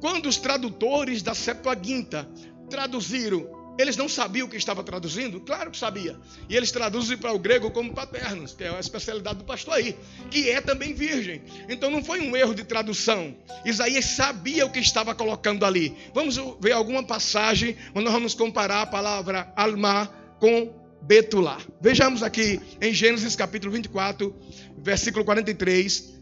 [0.00, 2.28] quando os tradutores da Septuaginta
[2.68, 5.40] traduziram, eles não sabiam o que estava traduzindo?
[5.40, 6.18] Claro que sabia.
[6.48, 9.96] E eles traduzem para o grego como paternos, que é a especialidade do pastor aí,
[10.30, 11.42] que é também virgem.
[11.68, 13.34] Então não foi um erro de tradução.
[13.64, 15.96] Isaías sabia o que estava colocando ali.
[16.12, 21.58] Vamos ver alguma passagem onde nós vamos comparar a palavra alma com Betulá.
[21.80, 24.34] Vejamos aqui em Gênesis capítulo 24,
[24.78, 26.12] versículo 43,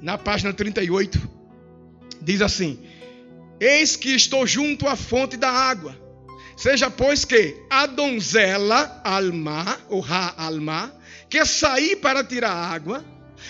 [0.00, 1.18] na página 38,
[2.22, 2.78] diz assim:
[3.60, 6.05] Eis que estou junto à fonte da água.
[6.56, 10.92] Seja, pois, que a donzela Alma, ou Ra Alma,
[11.28, 13.04] que saí para tirar água,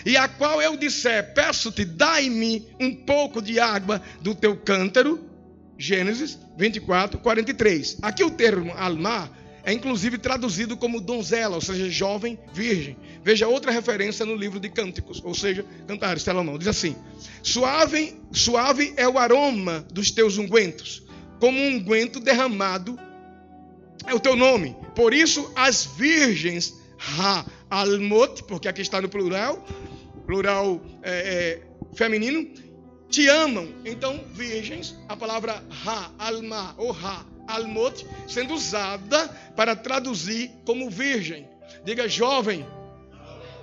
[0.04, 5.24] e a qual eu disser: Peço-te, dai-me um pouco de água do teu cântaro.
[5.78, 7.98] Gênesis 24, 43.
[8.02, 9.30] Aqui o termo Alma
[9.62, 12.96] é inclusive traduzido como donzela, ou seja, jovem virgem.
[13.24, 16.56] Veja outra referência no livro de Cânticos, ou seja, Cantares, Salomão.
[16.56, 16.96] Diz assim:
[17.42, 21.02] suave, suave é o aroma dos teus ungüentos,
[21.40, 22.98] como um unguento derramado
[24.06, 24.76] é o teu nome.
[24.94, 26.74] Por isso, as virgens,
[27.18, 29.64] ha, almot, porque aqui está no plural,
[30.24, 31.62] plural é, é,
[31.94, 32.48] feminino,
[33.08, 33.68] te amam.
[33.84, 41.48] Então, virgens, a palavra ha, alma ou ha, almot, sendo usada para traduzir como virgem.
[41.84, 42.66] Diga jovem.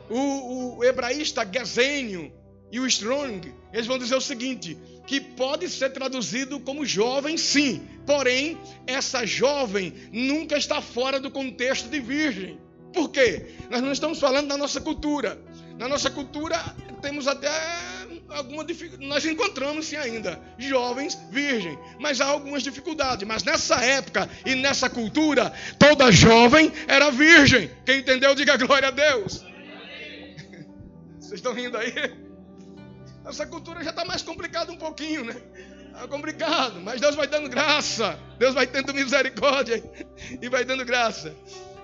[0.09, 2.31] O, o hebraísta Gesênio
[2.71, 7.87] e o Strong, eles vão dizer o seguinte: que pode ser traduzido como jovem, sim.
[8.05, 12.59] Porém, essa jovem nunca está fora do contexto de virgem.
[12.93, 13.47] Por quê?
[13.69, 15.39] Nós não estamos falando da nossa cultura.
[15.77, 16.57] Na nossa cultura
[17.01, 17.49] temos até
[18.29, 19.09] alguma dificuldade.
[19.09, 23.27] Nós encontramos sim ainda jovens virgens, mas há algumas dificuldades.
[23.27, 27.69] Mas nessa época e nessa cultura, toda jovem era virgem.
[27.85, 29.43] Quem entendeu, diga glória a Deus.
[31.19, 31.93] Vocês estão rindo aí?
[33.25, 35.41] Essa cultura já está mais complicada um pouquinho, né?
[35.87, 38.19] Está complicado, mas Deus vai dando graça.
[38.37, 39.83] Deus vai tendo misericórdia
[40.41, 41.35] e vai dando graça.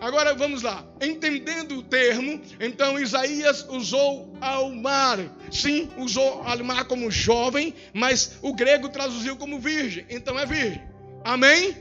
[0.01, 0.83] Agora vamos lá.
[1.01, 5.19] Entendendo o termo, então Isaías usou almar.
[5.51, 10.05] Sim, usou almar como jovem, mas o grego traduziu como virgem.
[10.09, 10.81] Então é virgem.
[11.23, 11.75] Amém?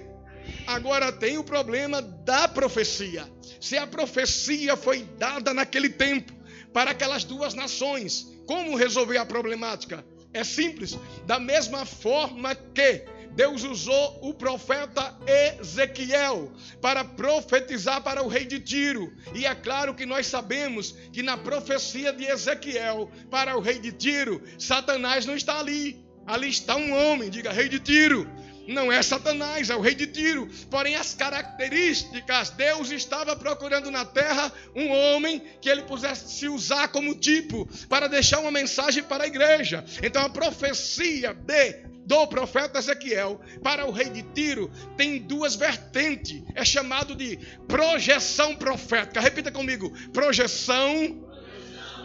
[0.67, 3.27] Agora tem o problema da profecia.
[3.61, 6.33] Se a profecia foi dada naquele tempo
[6.73, 10.03] para aquelas duas nações, como resolver a problemática?
[10.33, 10.99] É simples.
[11.27, 15.15] Da mesma forma que Deus usou o profeta
[15.61, 19.13] Ezequiel para profetizar para o rei de Tiro.
[19.35, 23.93] E é claro que nós sabemos que na profecia de Ezequiel para o rei de
[23.93, 26.03] Tiro, Satanás não está ali.
[26.27, 28.27] Ali está um homem, diga rei de Tiro.
[28.69, 30.47] Não é Satanás, é o rei de Tiro.
[30.71, 36.89] Porém, as características, Deus estava procurando na terra um homem que ele pudesse se usar
[36.89, 39.83] como tipo para deixar uma mensagem para a igreja.
[40.03, 46.43] Então, a profecia de do profeta Ezequiel para o rei de Tiro tem duas vertentes.
[46.55, 49.21] É chamado de projeção profética.
[49.21, 51.28] Repita comigo: projeção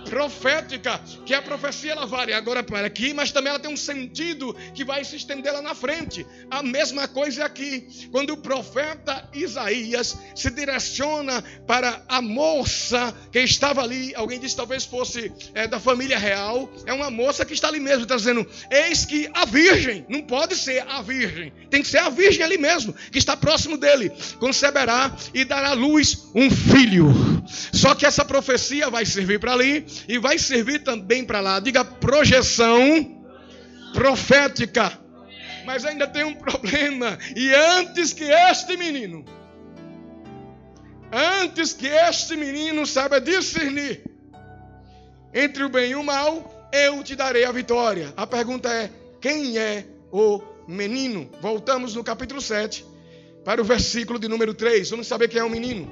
[0.10, 4.56] profética, que a profecia ela vale agora para aqui, mas também ela tem um sentido
[4.74, 6.26] que vai se estender lá na frente.
[6.50, 13.39] A mesma coisa é aqui, quando o profeta Isaías se direciona para a moça que
[13.39, 17.68] estava ali, alguém disse talvez fosse é, da família real, é uma moça que está
[17.68, 21.88] ali mesmo, está dizendo: Eis que a virgem, não pode ser a virgem, tem que
[21.88, 26.50] ser a virgem ali mesmo, que está próximo dele, conceberá e dará à luz um
[26.50, 27.13] filho.
[27.72, 31.60] Só que essa profecia vai servir para ali e vai servir também para lá.
[31.60, 33.24] Diga projeção
[33.94, 35.00] profética.
[35.66, 37.18] Mas ainda tem um problema.
[37.36, 39.24] E antes que este menino,
[41.12, 44.04] antes que este menino saiba discernir
[45.34, 48.14] entre o bem e o mal, eu te darei a vitória.
[48.18, 48.90] A pergunta é:
[49.22, 51.30] quem é o menino.
[51.42, 52.86] Voltamos no capítulo 7
[53.44, 54.90] para o versículo de número 3.
[54.90, 55.92] Vamos saber quem é o menino.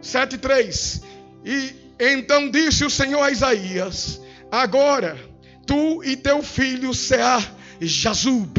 [0.00, 1.02] 7, 3.
[1.44, 5.18] E então disse o Senhor a Isaías: Agora
[5.66, 7.40] tu e teu filho será
[7.80, 8.58] Jazub.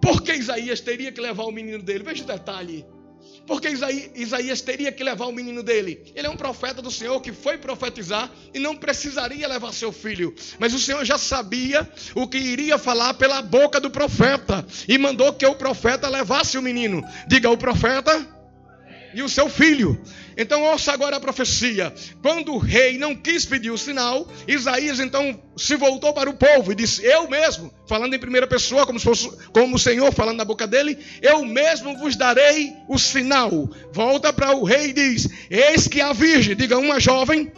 [0.00, 2.02] Por que Isaías teria que levar o menino dele?
[2.02, 2.86] Veja o detalhe.
[3.46, 3.68] Porque
[4.14, 6.02] Isaías teria que levar o menino dele.
[6.14, 10.34] Ele é um profeta do Senhor que foi profetizar e não precisaria levar seu filho.
[10.58, 15.32] Mas o Senhor já sabia o que iria falar pela boca do profeta e mandou
[15.32, 17.02] que o profeta levasse o menino.
[17.26, 18.37] Diga o profeta
[19.14, 20.00] e o seu filho.
[20.36, 21.92] Então ouça agora a profecia.
[22.22, 26.72] Quando o rei não quis pedir o sinal, Isaías então se voltou para o povo
[26.72, 30.44] e disse: Eu mesmo, falando em primeira pessoa, como, fosse, como o Senhor falando na
[30.44, 33.50] boca dele, eu mesmo vos darei o sinal.
[33.92, 37.52] Volta para o rei e diz: Eis que a virgem, diga uma jovem,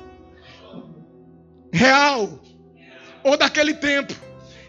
[1.72, 2.42] real,
[3.22, 4.14] ou daquele tempo,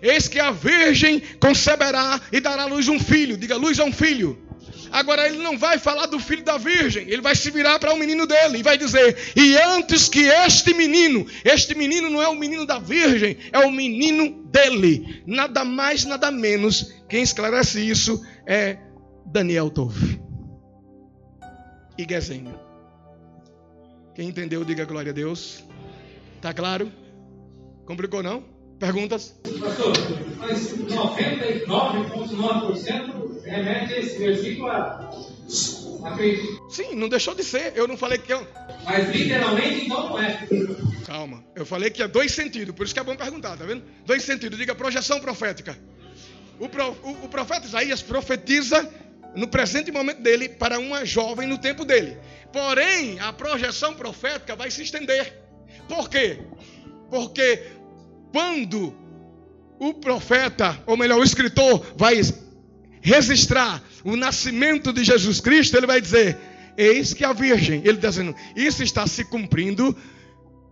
[0.01, 4.50] eis que a virgem conceberá e dará luz um filho, diga luz a um filho
[4.91, 7.97] Agora ele não vai falar do filho da virgem, ele vai se virar para o
[7.97, 12.35] menino dele e vai dizer: "E antes que este menino, este menino não é o
[12.35, 15.23] menino da virgem, é o menino dele".
[15.25, 16.93] Nada mais, nada menos.
[17.07, 18.77] Quem esclarece isso é
[19.25, 20.19] Daniel Tove.
[21.97, 22.53] E Gesenho.
[24.13, 25.63] Quem entendeu, diga glória a Deus.
[26.41, 26.91] Tá claro?
[27.85, 28.43] Complicou não?
[28.79, 29.39] Perguntas?
[29.43, 29.93] Pastor,
[30.39, 33.20] mas 99,9%
[33.51, 35.11] remete a esse versículo a
[36.69, 37.73] Sim, não deixou de ser.
[37.75, 38.47] Eu não falei que eu.
[38.85, 40.47] Mas literalmente então não é.
[41.05, 41.43] Calma.
[41.53, 42.73] Eu falei que é dois sentidos.
[42.73, 43.83] Por isso que é bom perguntar, tá vendo?
[44.05, 44.57] Dois sentidos.
[44.57, 45.77] Diga projeção profética.
[46.59, 48.89] O, pro, o, o profeta Isaías profetiza
[49.35, 52.17] no presente momento dele para uma jovem no tempo dele.
[52.51, 55.37] Porém, a projeção profética vai se estender.
[55.87, 56.39] Por quê?
[57.09, 57.63] Porque
[58.31, 58.95] quando
[59.79, 62.19] o profeta, ou melhor, o escritor, vai
[63.01, 66.37] registrar o nascimento de Jesus Cristo, ele vai dizer:
[66.77, 69.95] Eis que a Virgem, ele está dizendo, isso está se cumprindo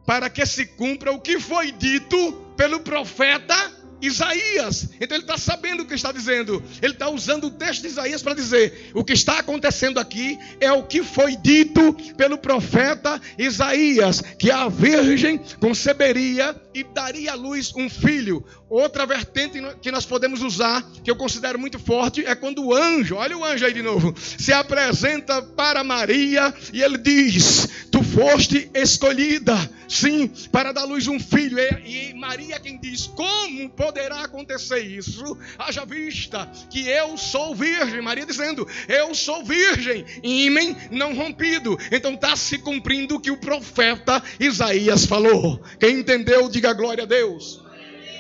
[0.06, 3.56] para que se cumpra o que foi dito pelo profeta
[4.02, 4.90] Isaías.
[5.00, 6.64] Então ele está sabendo o que está dizendo.
[6.82, 10.72] Ele está usando o texto de Isaías para dizer: o que está acontecendo aqui é
[10.72, 17.74] o que foi dito pelo profeta Isaías: que a virgem conceberia e daria à luz
[17.76, 18.44] um filho.
[18.70, 23.16] Outra vertente que nós podemos usar, que eu considero muito forte, é quando o anjo,
[23.16, 28.70] olha o anjo aí de novo, se apresenta para Maria e ele diz: Tu foste
[28.74, 29.56] escolhida,
[29.88, 31.60] sim, para dar à luz um filho.
[31.86, 35.38] E, Maria quem diz: Como poderá acontecer isso?
[35.58, 38.02] Haja vista que eu sou virgem.
[38.02, 41.78] Maria dizendo: Eu sou virgem, ímen não rompido.
[41.92, 45.60] Então está se cumprindo o que o profeta Isaías falou.
[45.80, 47.64] Quem entendeu, diga glória a Deus.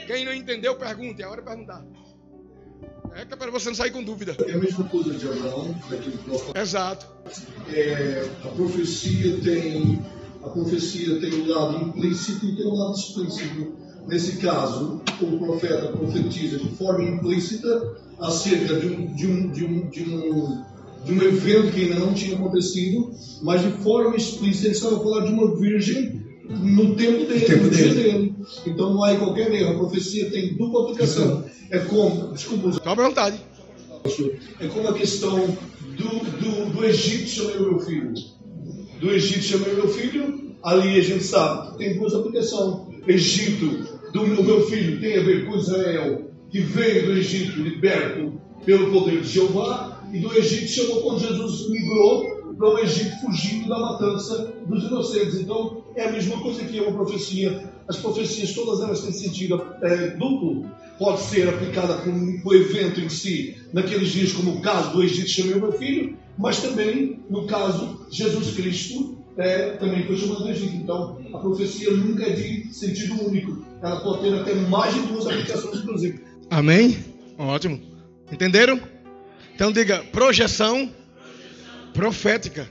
[0.07, 1.21] Quem não entendeu, pergunte.
[1.21, 1.85] É hora de perguntar.
[3.15, 4.35] É que é para você não sair com dúvida.
[4.47, 5.75] É a mesma coisa de Abraão,
[6.55, 7.05] Exato.
[7.73, 9.99] É, a profecia tem
[10.41, 13.88] a profecia tem um lado implícito e tem um lado explícito.
[14.09, 19.87] Nesse caso, o profeta profetiza de forma implícita acerca de um, de um, de um,
[19.87, 20.63] de um,
[21.05, 23.11] de um evento que ainda não tinha acontecido,
[23.43, 27.69] mas de forma explícita ele estava falando de uma virgem no tempo dele, tempo no
[27.69, 27.93] dele.
[27.93, 28.35] dele.
[28.65, 29.73] Então não há qualquer erro.
[29.73, 31.45] A profecia tem dupla aplicação.
[31.69, 33.39] É como, desculpa, Fica à vontade.
[34.59, 35.37] É como a questão
[35.95, 38.13] do, do, do Egito chamei meu filho.
[38.99, 40.49] Do Egito chamei meu filho.
[40.63, 42.89] Ali a gente sabe que tem duas aplicações.
[43.07, 48.39] Egito do meu, meu filho tem a ver com Israel, que veio do Egito liberto
[48.65, 53.69] pelo poder de Jeová, e do Egito chamou quando Jesus migrou para o Egito fugindo
[53.69, 55.35] da matança dos inocentes.
[55.35, 57.71] Então, é a mesma coisa que é uma profecia.
[57.87, 60.65] As profecias, todas elas têm sentido é, duplo.
[60.97, 65.29] Pode ser aplicada com o evento em si, naqueles dias, como o caso do Egito
[65.29, 70.49] chamei o meu filho, mas também, no caso, Jesus Cristo é, também foi chamado do
[70.49, 70.75] Egito.
[70.75, 73.65] Então, a profecia nunca é de sentido único.
[73.81, 76.19] Ela pode ter até mais de duas aplicações, inclusive.
[76.49, 76.97] Amém?
[77.37, 77.81] Ótimo.
[78.31, 78.79] Entenderam?
[79.55, 80.93] Então diga projeção
[81.93, 82.69] profética,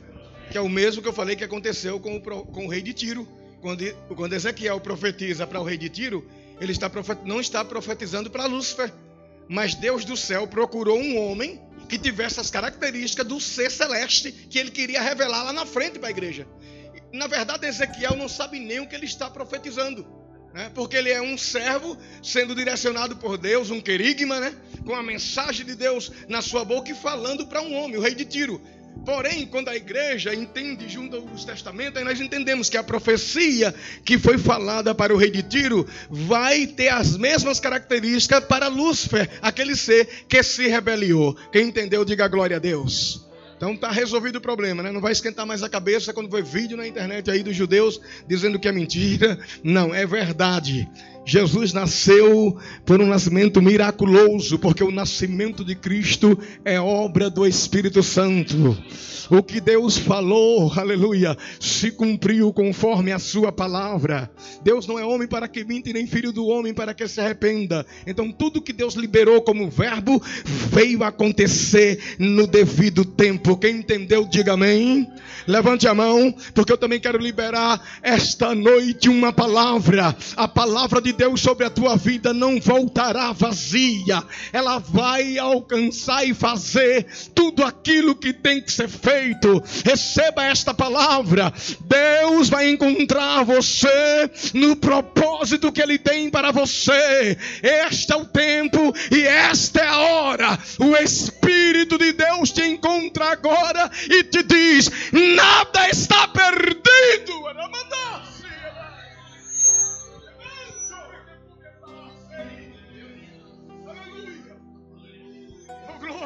[0.50, 2.92] que é o mesmo que eu falei que aconteceu com o, com o rei de
[2.92, 3.26] Tiro.
[3.60, 6.24] Quando, quando Ezequiel profetiza para o rei de Tiro,
[6.60, 8.92] ele está profet, não está profetizando para Lúcifer,
[9.48, 14.58] mas Deus do céu procurou um homem que tivesse as características do ser celeste que
[14.58, 16.46] ele queria revelar lá na frente para a igreja.
[17.12, 20.06] Na verdade, Ezequiel não sabe nem o que ele está profetizando.
[20.52, 20.70] Né?
[20.74, 24.54] Porque ele é um servo sendo direcionado por Deus, um querigma, né?
[24.84, 28.14] com a mensagem de Deus na sua boca e falando para um homem, o rei
[28.14, 28.60] de Tiro.
[29.04, 34.36] Porém, quando a igreja entende junto aos testamentos, nós entendemos que a profecia que foi
[34.36, 40.06] falada para o rei de Tiro vai ter as mesmas características para Lúcifer, aquele ser
[40.28, 41.34] que se rebeliou.
[41.52, 43.27] Quem entendeu, diga glória a Deus.
[43.58, 44.92] Então tá resolvido o problema, né?
[44.92, 48.56] Não vai esquentar mais a cabeça quando vê vídeo na internet aí dos judeus dizendo
[48.56, 49.36] que é mentira.
[49.64, 50.88] Não, é verdade.
[51.28, 52.56] Jesus nasceu
[52.86, 58.74] por um nascimento miraculoso, porque o nascimento de Cristo é obra do Espírito Santo.
[59.30, 64.30] O que Deus falou, aleluia, se cumpriu conforme a sua palavra.
[64.62, 67.84] Deus não é homem para que minta, nem filho do homem para que se arrependa.
[68.06, 70.22] Então, tudo que Deus liberou como verbo
[70.72, 73.58] veio acontecer no devido tempo.
[73.58, 75.06] Quem entendeu, diga amém.
[75.46, 80.16] Levante a mão, porque eu também quero liberar esta noite uma palavra.
[80.36, 86.32] A palavra de Deus sobre a tua vida não voltará vazia, ela vai alcançar e
[86.32, 87.04] fazer
[87.34, 89.60] tudo aquilo que tem que ser feito.
[89.84, 97.36] Receba esta palavra: Deus vai encontrar você no propósito que Ele tem para você.
[97.64, 100.58] Este é o tempo e esta é a hora.
[100.78, 106.78] O Espírito de Deus te encontra agora e te diz: nada está perdido.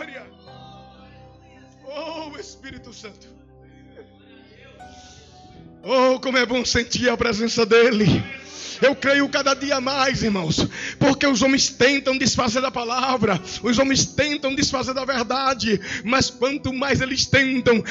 [0.03, 0.26] Glória.
[1.84, 3.28] Oh, Espírito Santo.
[5.84, 8.07] Oh, como é bom sentir a presença dEle.
[8.83, 10.66] Eu creio cada dia mais, irmãos,
[10.99, 16.72] porque os homens tentam desfazer da palavra, os homens tentam desfazer da verdade, mas quanto
[16.72, 17.83] mais eles tentam,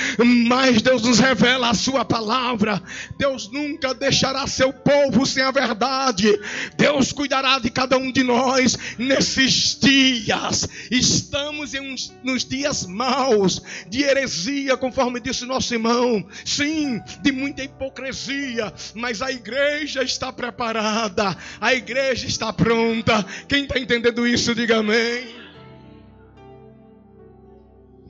[0.47, 2.83] mais Deus nos revela a sua palavra.
[3.17, 6.27] Deus nunca deixará seu povo sem a verdade.
[6.75, 10.67] Deus cuidará de cada um de nós nesses dias.
[10.91, 16.25] Estamos uns, nos dias maus de heresia, conforme disse nosso irmão.
[16.43, 23.23] Sim, de muita hipocrisia, mas a igreja está preparada preparada, a igreja está pronta.
[23.47, 25.39] Quem está entendendo isso, diga amém.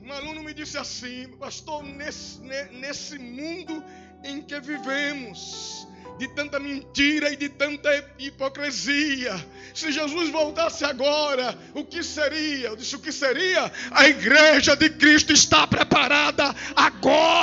[0.02, 2.40] Um aluno me disse assim, pastor, nesse,
[2.72, 3.82] nesse mundo
[4.24, 5.86] em que vivemos,
[6.18, 9.34] de tanta mentira e de tanta hipocrisia.
[9.74, 12.68] Se Jesus voltasse agora, o que seria?
[12.68, 13.70] Eu disse: o que seria?
[13.90, 17.41] A igreja de Cristo está preparada agora.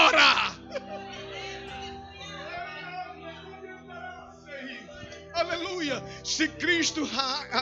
[6.30, 7.10] Se Cristo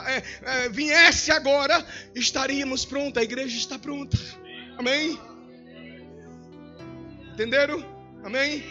[0.06, 3.18] é, é, viesse agora, estaríamos prontos.
[3.18, 4.18] A igreja está pronta.
[4.76, 5.18] Amém?
[7.32, 7.82] Entenderam?
[8.22, 8.62] Amém?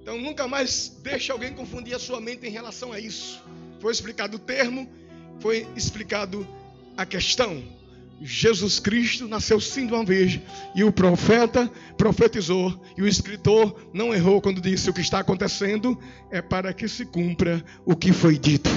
[0.00, 3.42] Então nunca mais deixe alguém confundir a sua mente em relação a isso.
[3.80, 4.88] Foi explicado o termo,
[5.40, 6.46] foi explicado
[6.96, 7.60] a questão.
[8.20, 10.40] Jesus Cristo nasceu sim de uma vez.
[10.74, 12.80] E o profeta profetizou.
[12.96, 15.98] E o escritor não errou quando disse: O que está acontecendo
[16.30, 18.70] é para que se cumpra o que foi dito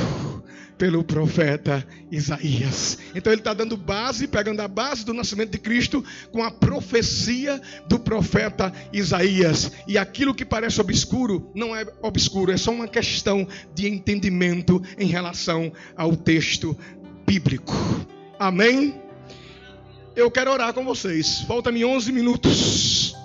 [0.78, 2.98] pelo profeta Isaías.
[3.14, 7.62] Então ele está dando base, pegando a base do nascimento de Cristo com a profecia
[7.88, 9.72] do profeta Isaías.
[9.88, 15.08] E aquilo que parece obscuro não é obscuro, é só uma questão de entendimento em
[15.08, 16.78] relação ao texto
[17.26, 17.74] bíblico.
[18.38, 19.05] Amém?
[20.16, 21.42] Eu quero orar com vocês.
[21.42, 23.16] Falta-me 11 minutos.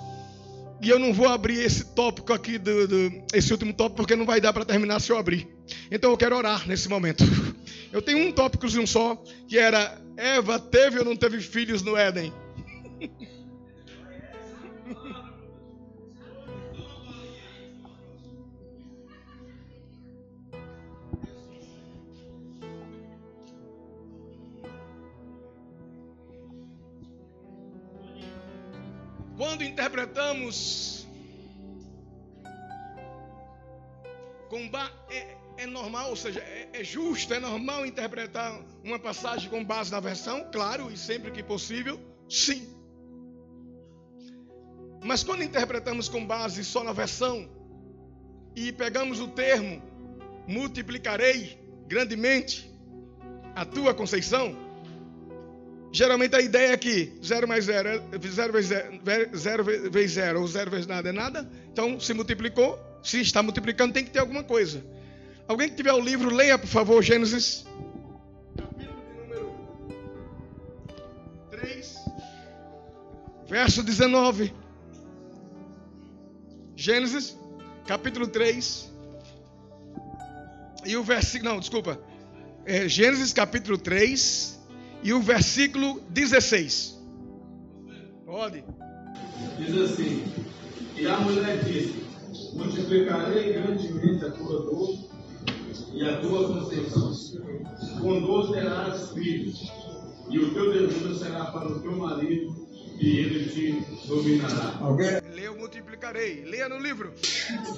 [0.81, 4.25] E eu não vou abrir esse tópico aqui, do, do, esse último tópico, porque não
[4.25, 5.47] vai dar para terminar se eu abrir.
[5.91, 7.23] Então eu quero orar nesse momento.
[7.91, 12.31] Eu tenho um tópicozinho só, que era: Eva teve ou não teve filhos no Éden?
[29.41, 31.07] Quando interpretamos
[34.47, 34.69] com
[35.09, 39.91] é, é, normal, ou seja, é, é justo, é normal interpretar uma passagem com base
[39.91, 42.71] na versão, claro, e sempre que possível, sim.
[45.03, 47.49] Mas quando interpretamos com base só na versão
[48.55, 49.81] e pegamos o termo
[50.47, 52.71] multiplicarei grandemente
[53.55, 54.55] a tua conceição,
[55.93, 59.01] Geralmente a ideia é que 0 mais 0 é 0 vezes 0,
[59.35, 61.49] 0 vezes 0 ou 0 vezes nada é nada.
[61.71, 64.81] Então, se multiplicou, se está multiplicando, tem que ter alguma coisa.
[65.47, 67.65] Alguém que tiver o livro, leia, por favor, Gênesis.
[68.55, 69.53] Capítulo de número
[71.49, 71.95] 3,
[73.49, 74.53] verso 19.
[76.73, 77.37] Gênesis,
[77.85, 78.89] capítulo 3.
[80.85, 81.51] E o versículo.
[81.51, 81.99] Não, desculpa.
[82.65, 84.60] É, Gênesis, capítulo 3
[85.03, 86.99] e o versículo 16.
[88.25, 88.63] Pode.
[89.57, 90.23] diz assim:
[90.95, 92.05] E a mulher disse:
[92.53, 94.97] Multiplicarei grandemente a tua dor
[95.93, 97.11] e a tua conceição.
[97.99, 99.71] Com dor terás filhos,
[100.29, 102.67] e o teu desejo será para o teu marido,
[102.99, 104.77] e ele te dominará.
[104.79, 105.21] Alguém?
[105.33, 106.45] Leia, multiplicarei.
[106.45, 107.13] Leia no livro.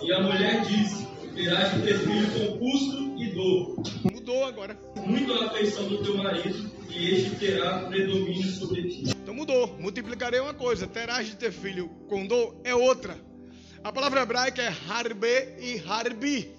[0.01, 4.77] E a mulher disse: Terás de ter filho com custo e dor, Mudou agora.
[5.05, 9.03] muito a afeição do teu marido, e este terá predomínio sobre ti.
[9.09, 9.67] Então mudou.
[9.79, 13.17] Multiplicarei uma coisa, terás de ter filho com dor é outra.
[13.83, 15.27] A palavra hebraica é harbe
[15.59, 16.55] e harbi.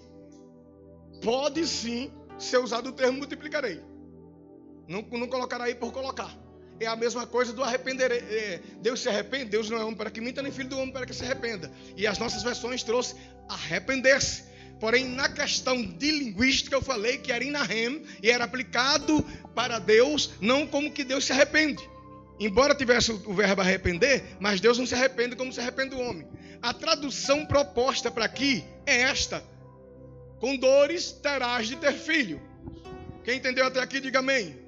[1.23, 3.81] Pode sim ser usado o termo multiplicarei.
[4.89, 6.37] Não, não colocará aí por colocar.
[6.81, 8.11] É a mesma coisa do arrepender.
[8.11, 10.93] é, Deus se arrepende, Deus não é homem para que minta, nem filho do homem
[10.93, 11.71] para que se arrependa.
[11.97, 13.15] E as nossas versões trouxe
[13.49, 14.53] arrepender-se.
[14.81, 19.23] Porém, na questão de linguística, eu falei que era inahem e era aplicado
[19.55, 21.83] para Deus, não como que Deus se arrepende.
[22.41, 26.27] Embora tivesse o verbo arrepender, mas Deus não se arrepende como se arrepende o homem.
[26.61, 29.43] A tradução proposta para aqui é esta:
[30.41, 32.43] Com dores terás de ter filho.
[33.23, 34.59] Quem entendeu até aqui, diga amém.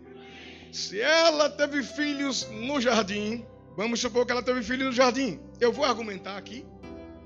[0.73, 3.45] Se ela teve filhos no jardim,
[3.77, 5.41] vamos supor que ela teve filhos no jardim.
[5.61, 6.65] Eu vou argumentar aqui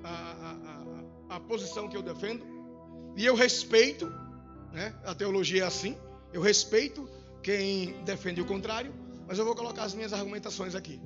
[0.02, 2.44] a, a- a- a posição que eu defendo.
[3.16, 4.12] E eu respeito,
[4.72, 4.94] né?
[5.04, 5.96] a teologia é assim,
[6.32, 7.08] eu respeito
[7.42, 8.94] quem defende o contrário,
[9.26, 11.00] mas eu vou colocar as minhas argumentações aqui.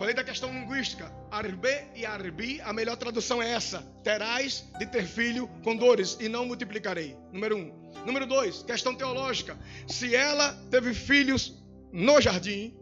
[0.00, 1.12] Falei da questão linguística.
[1.30, 6.26] Arbe e arbi, a melhor tradução é essa: terás de ter filho com dores e
[6.26, 7.14] não multiplicarei.
[7.30, 7.70] Número um.
[8.06, 9.58] Número dois, questão teológica.
[9.86, 11.62] Se ela teve filhos
[11.92, 12.74] no jardim,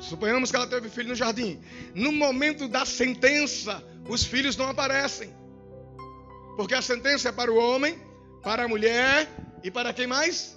[0.00, 1.60] suponhamos que ela teve filho no jardim,
[1.94, 5.34] no momento da sentença, os filhos não aparecem.
[6.56, 7.98] Porque a sentença é para o homem,
[8.42, 9.28] para a mulher
[9.62, 10.56] e para quem mais?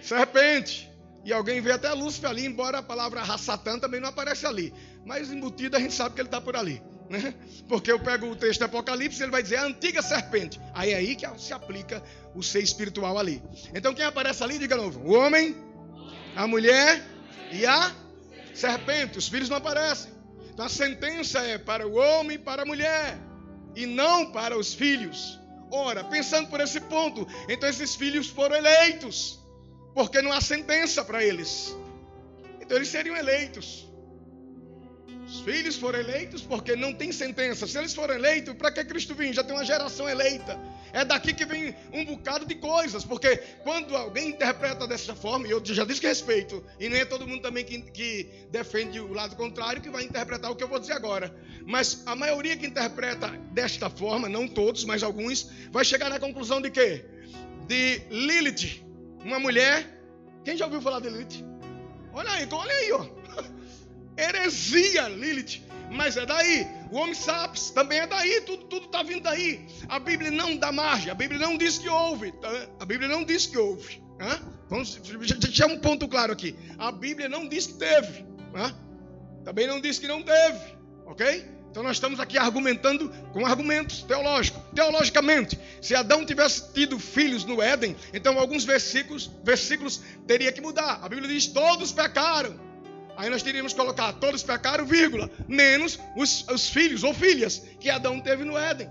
[0.00, 0.90] Serpente.
[1.24, 4.72] E alguém vê até Lúcifer ali, embora a palavra Satã também não aparece ali.
[5.04, 6.82] Mas embutido a gente sabe que ele está por ali.
[7.08, 7.34] Né?
[7.68, 10.60] Porque eu pego o texto do Apocalipse ele vai dizer a antiga serpente.
[10.72, 12.02] Aí é aí que se aplica
[12.34, 13.42] o ser espiritual ali.
[13.74, 15.56] Então quem aparece ali, diga novo: o homem,
[16.36, 17.02] a mulher
[17.50, 17.90] e a
[18.54, 19.18] serpente.
[19.18, 20.12] Os filhos não aparecem.
[20.52, 23.18] Então a sentença é para o homem e para a mulher
[23.74, 25.38] e não para os filhos.
[25.70, 29.40] Ora, pensando por esse ponto, então esses filhos foram eleitos,
[29.94, 31.76] porque não há sentença para eles.
[32.60, 33.88] Então eles seriam eleitos.
[35.34, 37.66] Os filhos foram eleitos porque não tem sentença.
[37.66, 39.32] Se eles foram eleitos, para que Cristo vem?
[39.32, 40.56] Já tem uma geração eleita.
[40.92, 45.50] É daqui que vem um bocado de coisas, porque quando alguém interpreta dessa forma, e
[45.50, 49.12] eu já disse que respeito, e nem é todo mundo também que, que defende o
[49.12, 51.34] lado contrário que vai interpretar o que eu vou dizer agora.
[51.66, 56.60] Mas a maioria que interpreta desta forma, não todos, mas alguns, vai chegar na conclusão
[56.60, 57.04] de quê?
[57.66, 58.86] De Lilith,
[59.24, 60.00] uma mulher.
[60.44, 61.44] Quem já ouviu falar de Lilith?
[62.12, 63.06] Olha aí, olha aí, ó.
[64.16, 65.62] Heresia, Lilith.
[65.90, 66.66] Mas é daí.
[66.90, 68.40] O homem sapiens também é daí.
[68.42, 69.66] Tudo está vindo daí.
[69.88, 71.10] A Bíblia não dá margem.
[71.10, 72.32] A Bíblia não diz que houve.
[72.32, 72.48] tá?
[72.80, 74.02] A Bíblia não diz que houve.
[74.20, 74.40] Hã?
[74.68, 76.56] Vamos deixar um ponto claro aqui.
[76.78, 78.24] A Bíblia não diz que teve.
[78.54, 78.74] Hã?
[79.44, 80.74] Também não diz que não teve.
[81.06, 81.54] Ok?
[81.70, 84.62] Então nós estamos aqui argumentando com argumentos teológicos.
[84.74, 91.00] Teologicamente, se Adão tivesse tido filhos no Éden, então alguns versículos, versículos teria que mudar.
[91.02, 92.63] A Bíblia diz: todos pecaram.
[93.16, 97.88] Aí nós teríamos que colocar todos pecaram, vírgula, menos os, os filhos ou filhas que
[97.88, 98.90] Adão teve no Éden.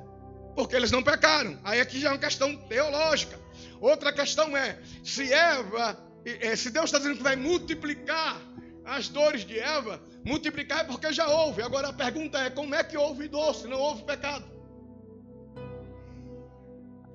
[0.56, 1.60] Porque eles não pecaram.
[1.64, 3.40] Aí aqui já é uma questão teológica.
[3.82, 8.40] Outra questão é, se Eva, eh, se Deus está dizendo que vai multiplicar
[8.86, 11.62] as dores de Eva, multiplicar é porque já houve.
[11.62, 14.46] Agora a pergunta é, como é que houve dor se não houve pecado?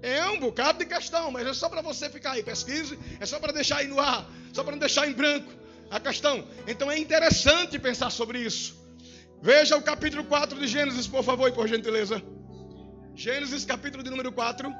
[0.02, 3.40] É um bocado de questão, mas é só para você ficar aí, pesquise, é só
[3.40, 5.58] para deixar aí no ar, só para não deixar em branco
[5.90, 6.44] a questão.
[6.66, 8.76] Então é interessante pensar sobre isso.
[9.40, 12.22] Veja o capítulo 4 de Gênesis, por favor, e por gentileza.
[13.14, 14.72] Gênesis, capítulo de número 4.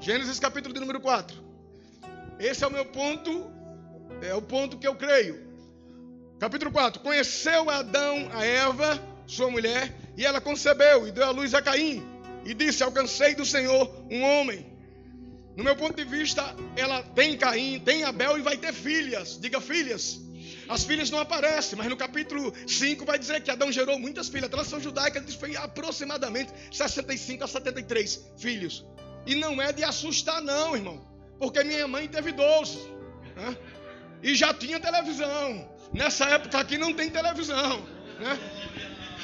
[0.00, 1.36] Gênesis, capítulo de número 4.
[2.38, 3.50] Esse é o meu ponto,
[4.22, 5.50] é o ponto que eu creio.
[6.38, 7.02] Capítulo 4.
[7.02, 12.02] Conheceu Adão a Eva, sua mulher, e ela concebeu e deu à luz a Caim.
[12.46, 14.79] E disse: Alcancei do Senhor um homem.
[15.60, 19.38] No meu ponto de vista, ela tem Caim, tem Abel e vai ter filhas.
[19.38, 20.18] Diga filhas.
[20.66, 24.46] As filhas não aparecem, mas no capítulo 5 vai dizer que Adão gerou muitas filhas.
[24.46, 28.86] A tradução judaica diz que foi aproximadamente 65 a 73 filhos.
[29.26, 31.06] E não é de assustar, não, irmão.
[31.38, 32.78] Porque minha mãe teve 12.
[33.36, 33.54] Né?
[34.22, 35.70] E já tinha televisão.
[35.92, 37.86] Nessa época aqui não tem televisão.
[38.18, 38.38] Né?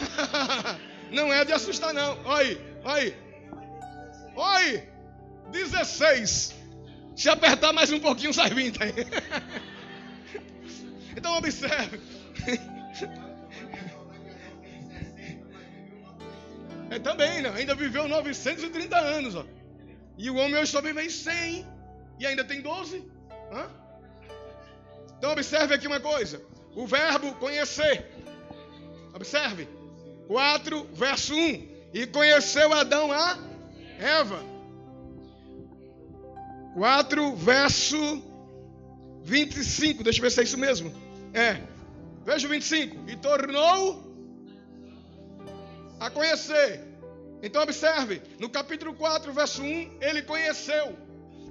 [1.11, 2.23] não é de assustar, não.
[2.27, 3.17] Olha aí, olha aí.
[4.37, 4.96] Olha aí.
[5.51, 6.55] 16.
[7.17, 8.93] Se apertar mais um pouquinho, sai 20 aí.
[11.17, 11.99] Então observe.
[16.89, 17.53] É também, né?
[17.55, 19.35] ainda viveu 930 anos.
[19.35, 19.45] Ó.
[20.17, 21.67] E o homem hoje só vive em 100
[22.21, 23.05] e ainda tem 12.
[23.53, 23.69] Hã?
[25.19, 26.41] Então observe aqui uma coisa.
[26.75, 28.07] O verbo conhecer.
[29.13, 29.69] Observe.
[30.29, 31.69] 4, verso 1.
[31.93, 33.37] E conheceu Adão a
[33.99, 34.56] Eva.
[36.77, 38.23] 4, verso
[39.23, 40.05] 25.
[40.05, 40.93] Deixa eu ver se é isso mesmo.
[41.33, 41.63] É.
[42.23, 43.09] Veja o 25.
[43.09, 44.05] E tornou
[45.99, 46.85] a conhecer.
[47.43, 50.95] Então observe, no capítulo 4, verso 1, ele conheceu.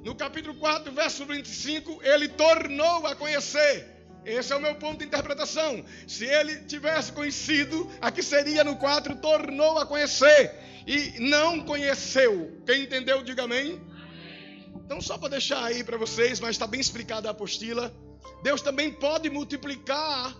[0.03, 3.83] No capítulo 4, verso 25, ele tornou a conhecer.
[4.23, 5.83] Esse é o meu ponto de interpretação.
[6.07, 10.53] Se ele tivesse conhecido, aqui seria no 4, tornou a conhecer.
[10.85, 12.61] E não conheceu.
[12.63, 13.81] Quem entendeu, diga amém.
[14.85, 17.91] Então, só para deixar aí para vocês, mas está bem explicada a apostila.
[18.43, 20.35] Deus também pode multiplicar,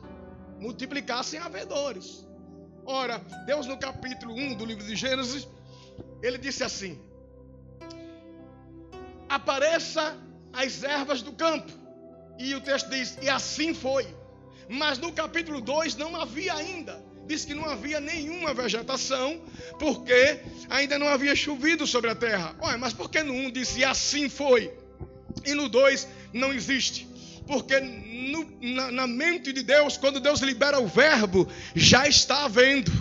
[0.59, 2.23] multiplicar sem haver dores.
[2.85, 3.17] Ora,
[3.47, 5.47] Deus no capítulo 1 do livro de Gênesis,
[6.21, 6.99] ele disse assim:
[9.27, 10.15] Apareça
[10.53, 11.71] as ervas do campo.
[12.37, 14.05] E o texto diz: E assim foi.
[14.69, 17.03] Mas no capítulo 2 não havia ainda.
[17.27, 19.41] Diz que não havia nenhuma vegetação,
[19.79, 22.55] porque ainda não havia chovido sobre a terra.
[22.59, 24.71] Olha, mas por que no 1 disse e assim foi?
[25.43, 27.07] E no 2 não existe.
[27.47, 32.91] Porque no, na, na mente de Deus, quando Deus libera o verbo, já está havendo.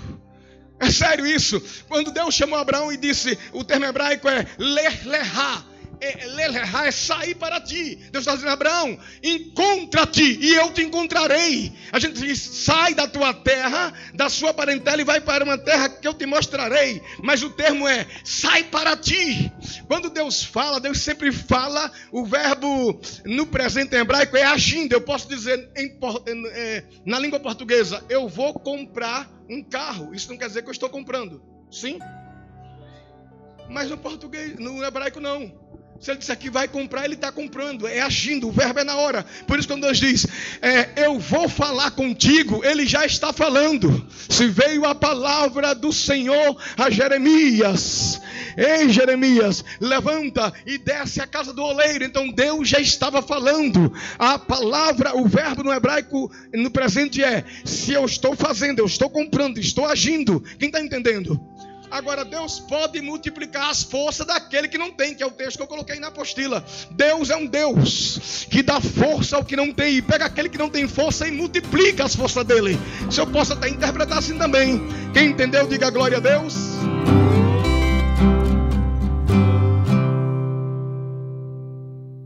[0.80, 1.62] É sério isso.
[1.88, 5.64] Quando Deus chamou Abraão e disse, o termo hebraico é ler, lerá
[6.00, 7.96] é, é sair para ti.
[8.10, 11.72] Deus está dizendo, Abraão, encontra-te e eu te encontrarei.
[11.92, 15.88] A gente diz, sai da tua terra, da sua parentela e vai para uma terra
[15.88, 17.02] que eu te mostrarei.
[17.22, 19.52] Mas o termo é, sai para ti.
[19.86, 24.92] Quando Deus fala, Deus sempre fala, o verbo no presente hebraico é agindo.
[24.92, 25.98] Eu posso dizer em,
[26.52, 30.14] é, na língua portuguesa, eu vou comprar um carro.
[30.14, 31.42] Isso não quer dizer que eu estou comprando.
[31.70, 31.98] Sim?
[33.68, 35.63] Mas no português, no hebraico não.
[36.00, 38.96] Se ele disser que vai comprar, ele está comprando, é agindo, o verbo é na
[38.96, 39.24] hora.
[39.46, 40.26] Por isso, quando Deus diz,
[40.60, 44.06] é, eu vou falar contigo, ele já está falando.
[44.28, 48.20] Se veio a palavra do Senhor a Jeremias,
[48.56, 52.04] ei Jeremias, levanta e desce a casa do oleiro.
[52.04, 53.92] Então Deus já estava falando.
[54.18, 59.08] A palavra, o verbo no hebraico no presente é: se eu estou fazendo, eu estou
[59.08, 60.40] comprando, estou agindo.
[60.58, 61.40] Quem está entendendo?
[61.94, 65.62] Agora, Deus pode multiplicar as forças daquele que não tem, que é o texto que
[65.62, 66.64] eu coloquei na apostila.
[66.90, 70.58] Deus é um Deus que dá força ao que não tem, e pega aquele que
[70.58, 72.76] não tem força e multiplica as forças dele.
[73.08, 74.82] Se eu posso até interpretar assim também.
[75.12, 76.54] Quem entendeu, diga glória a Deus.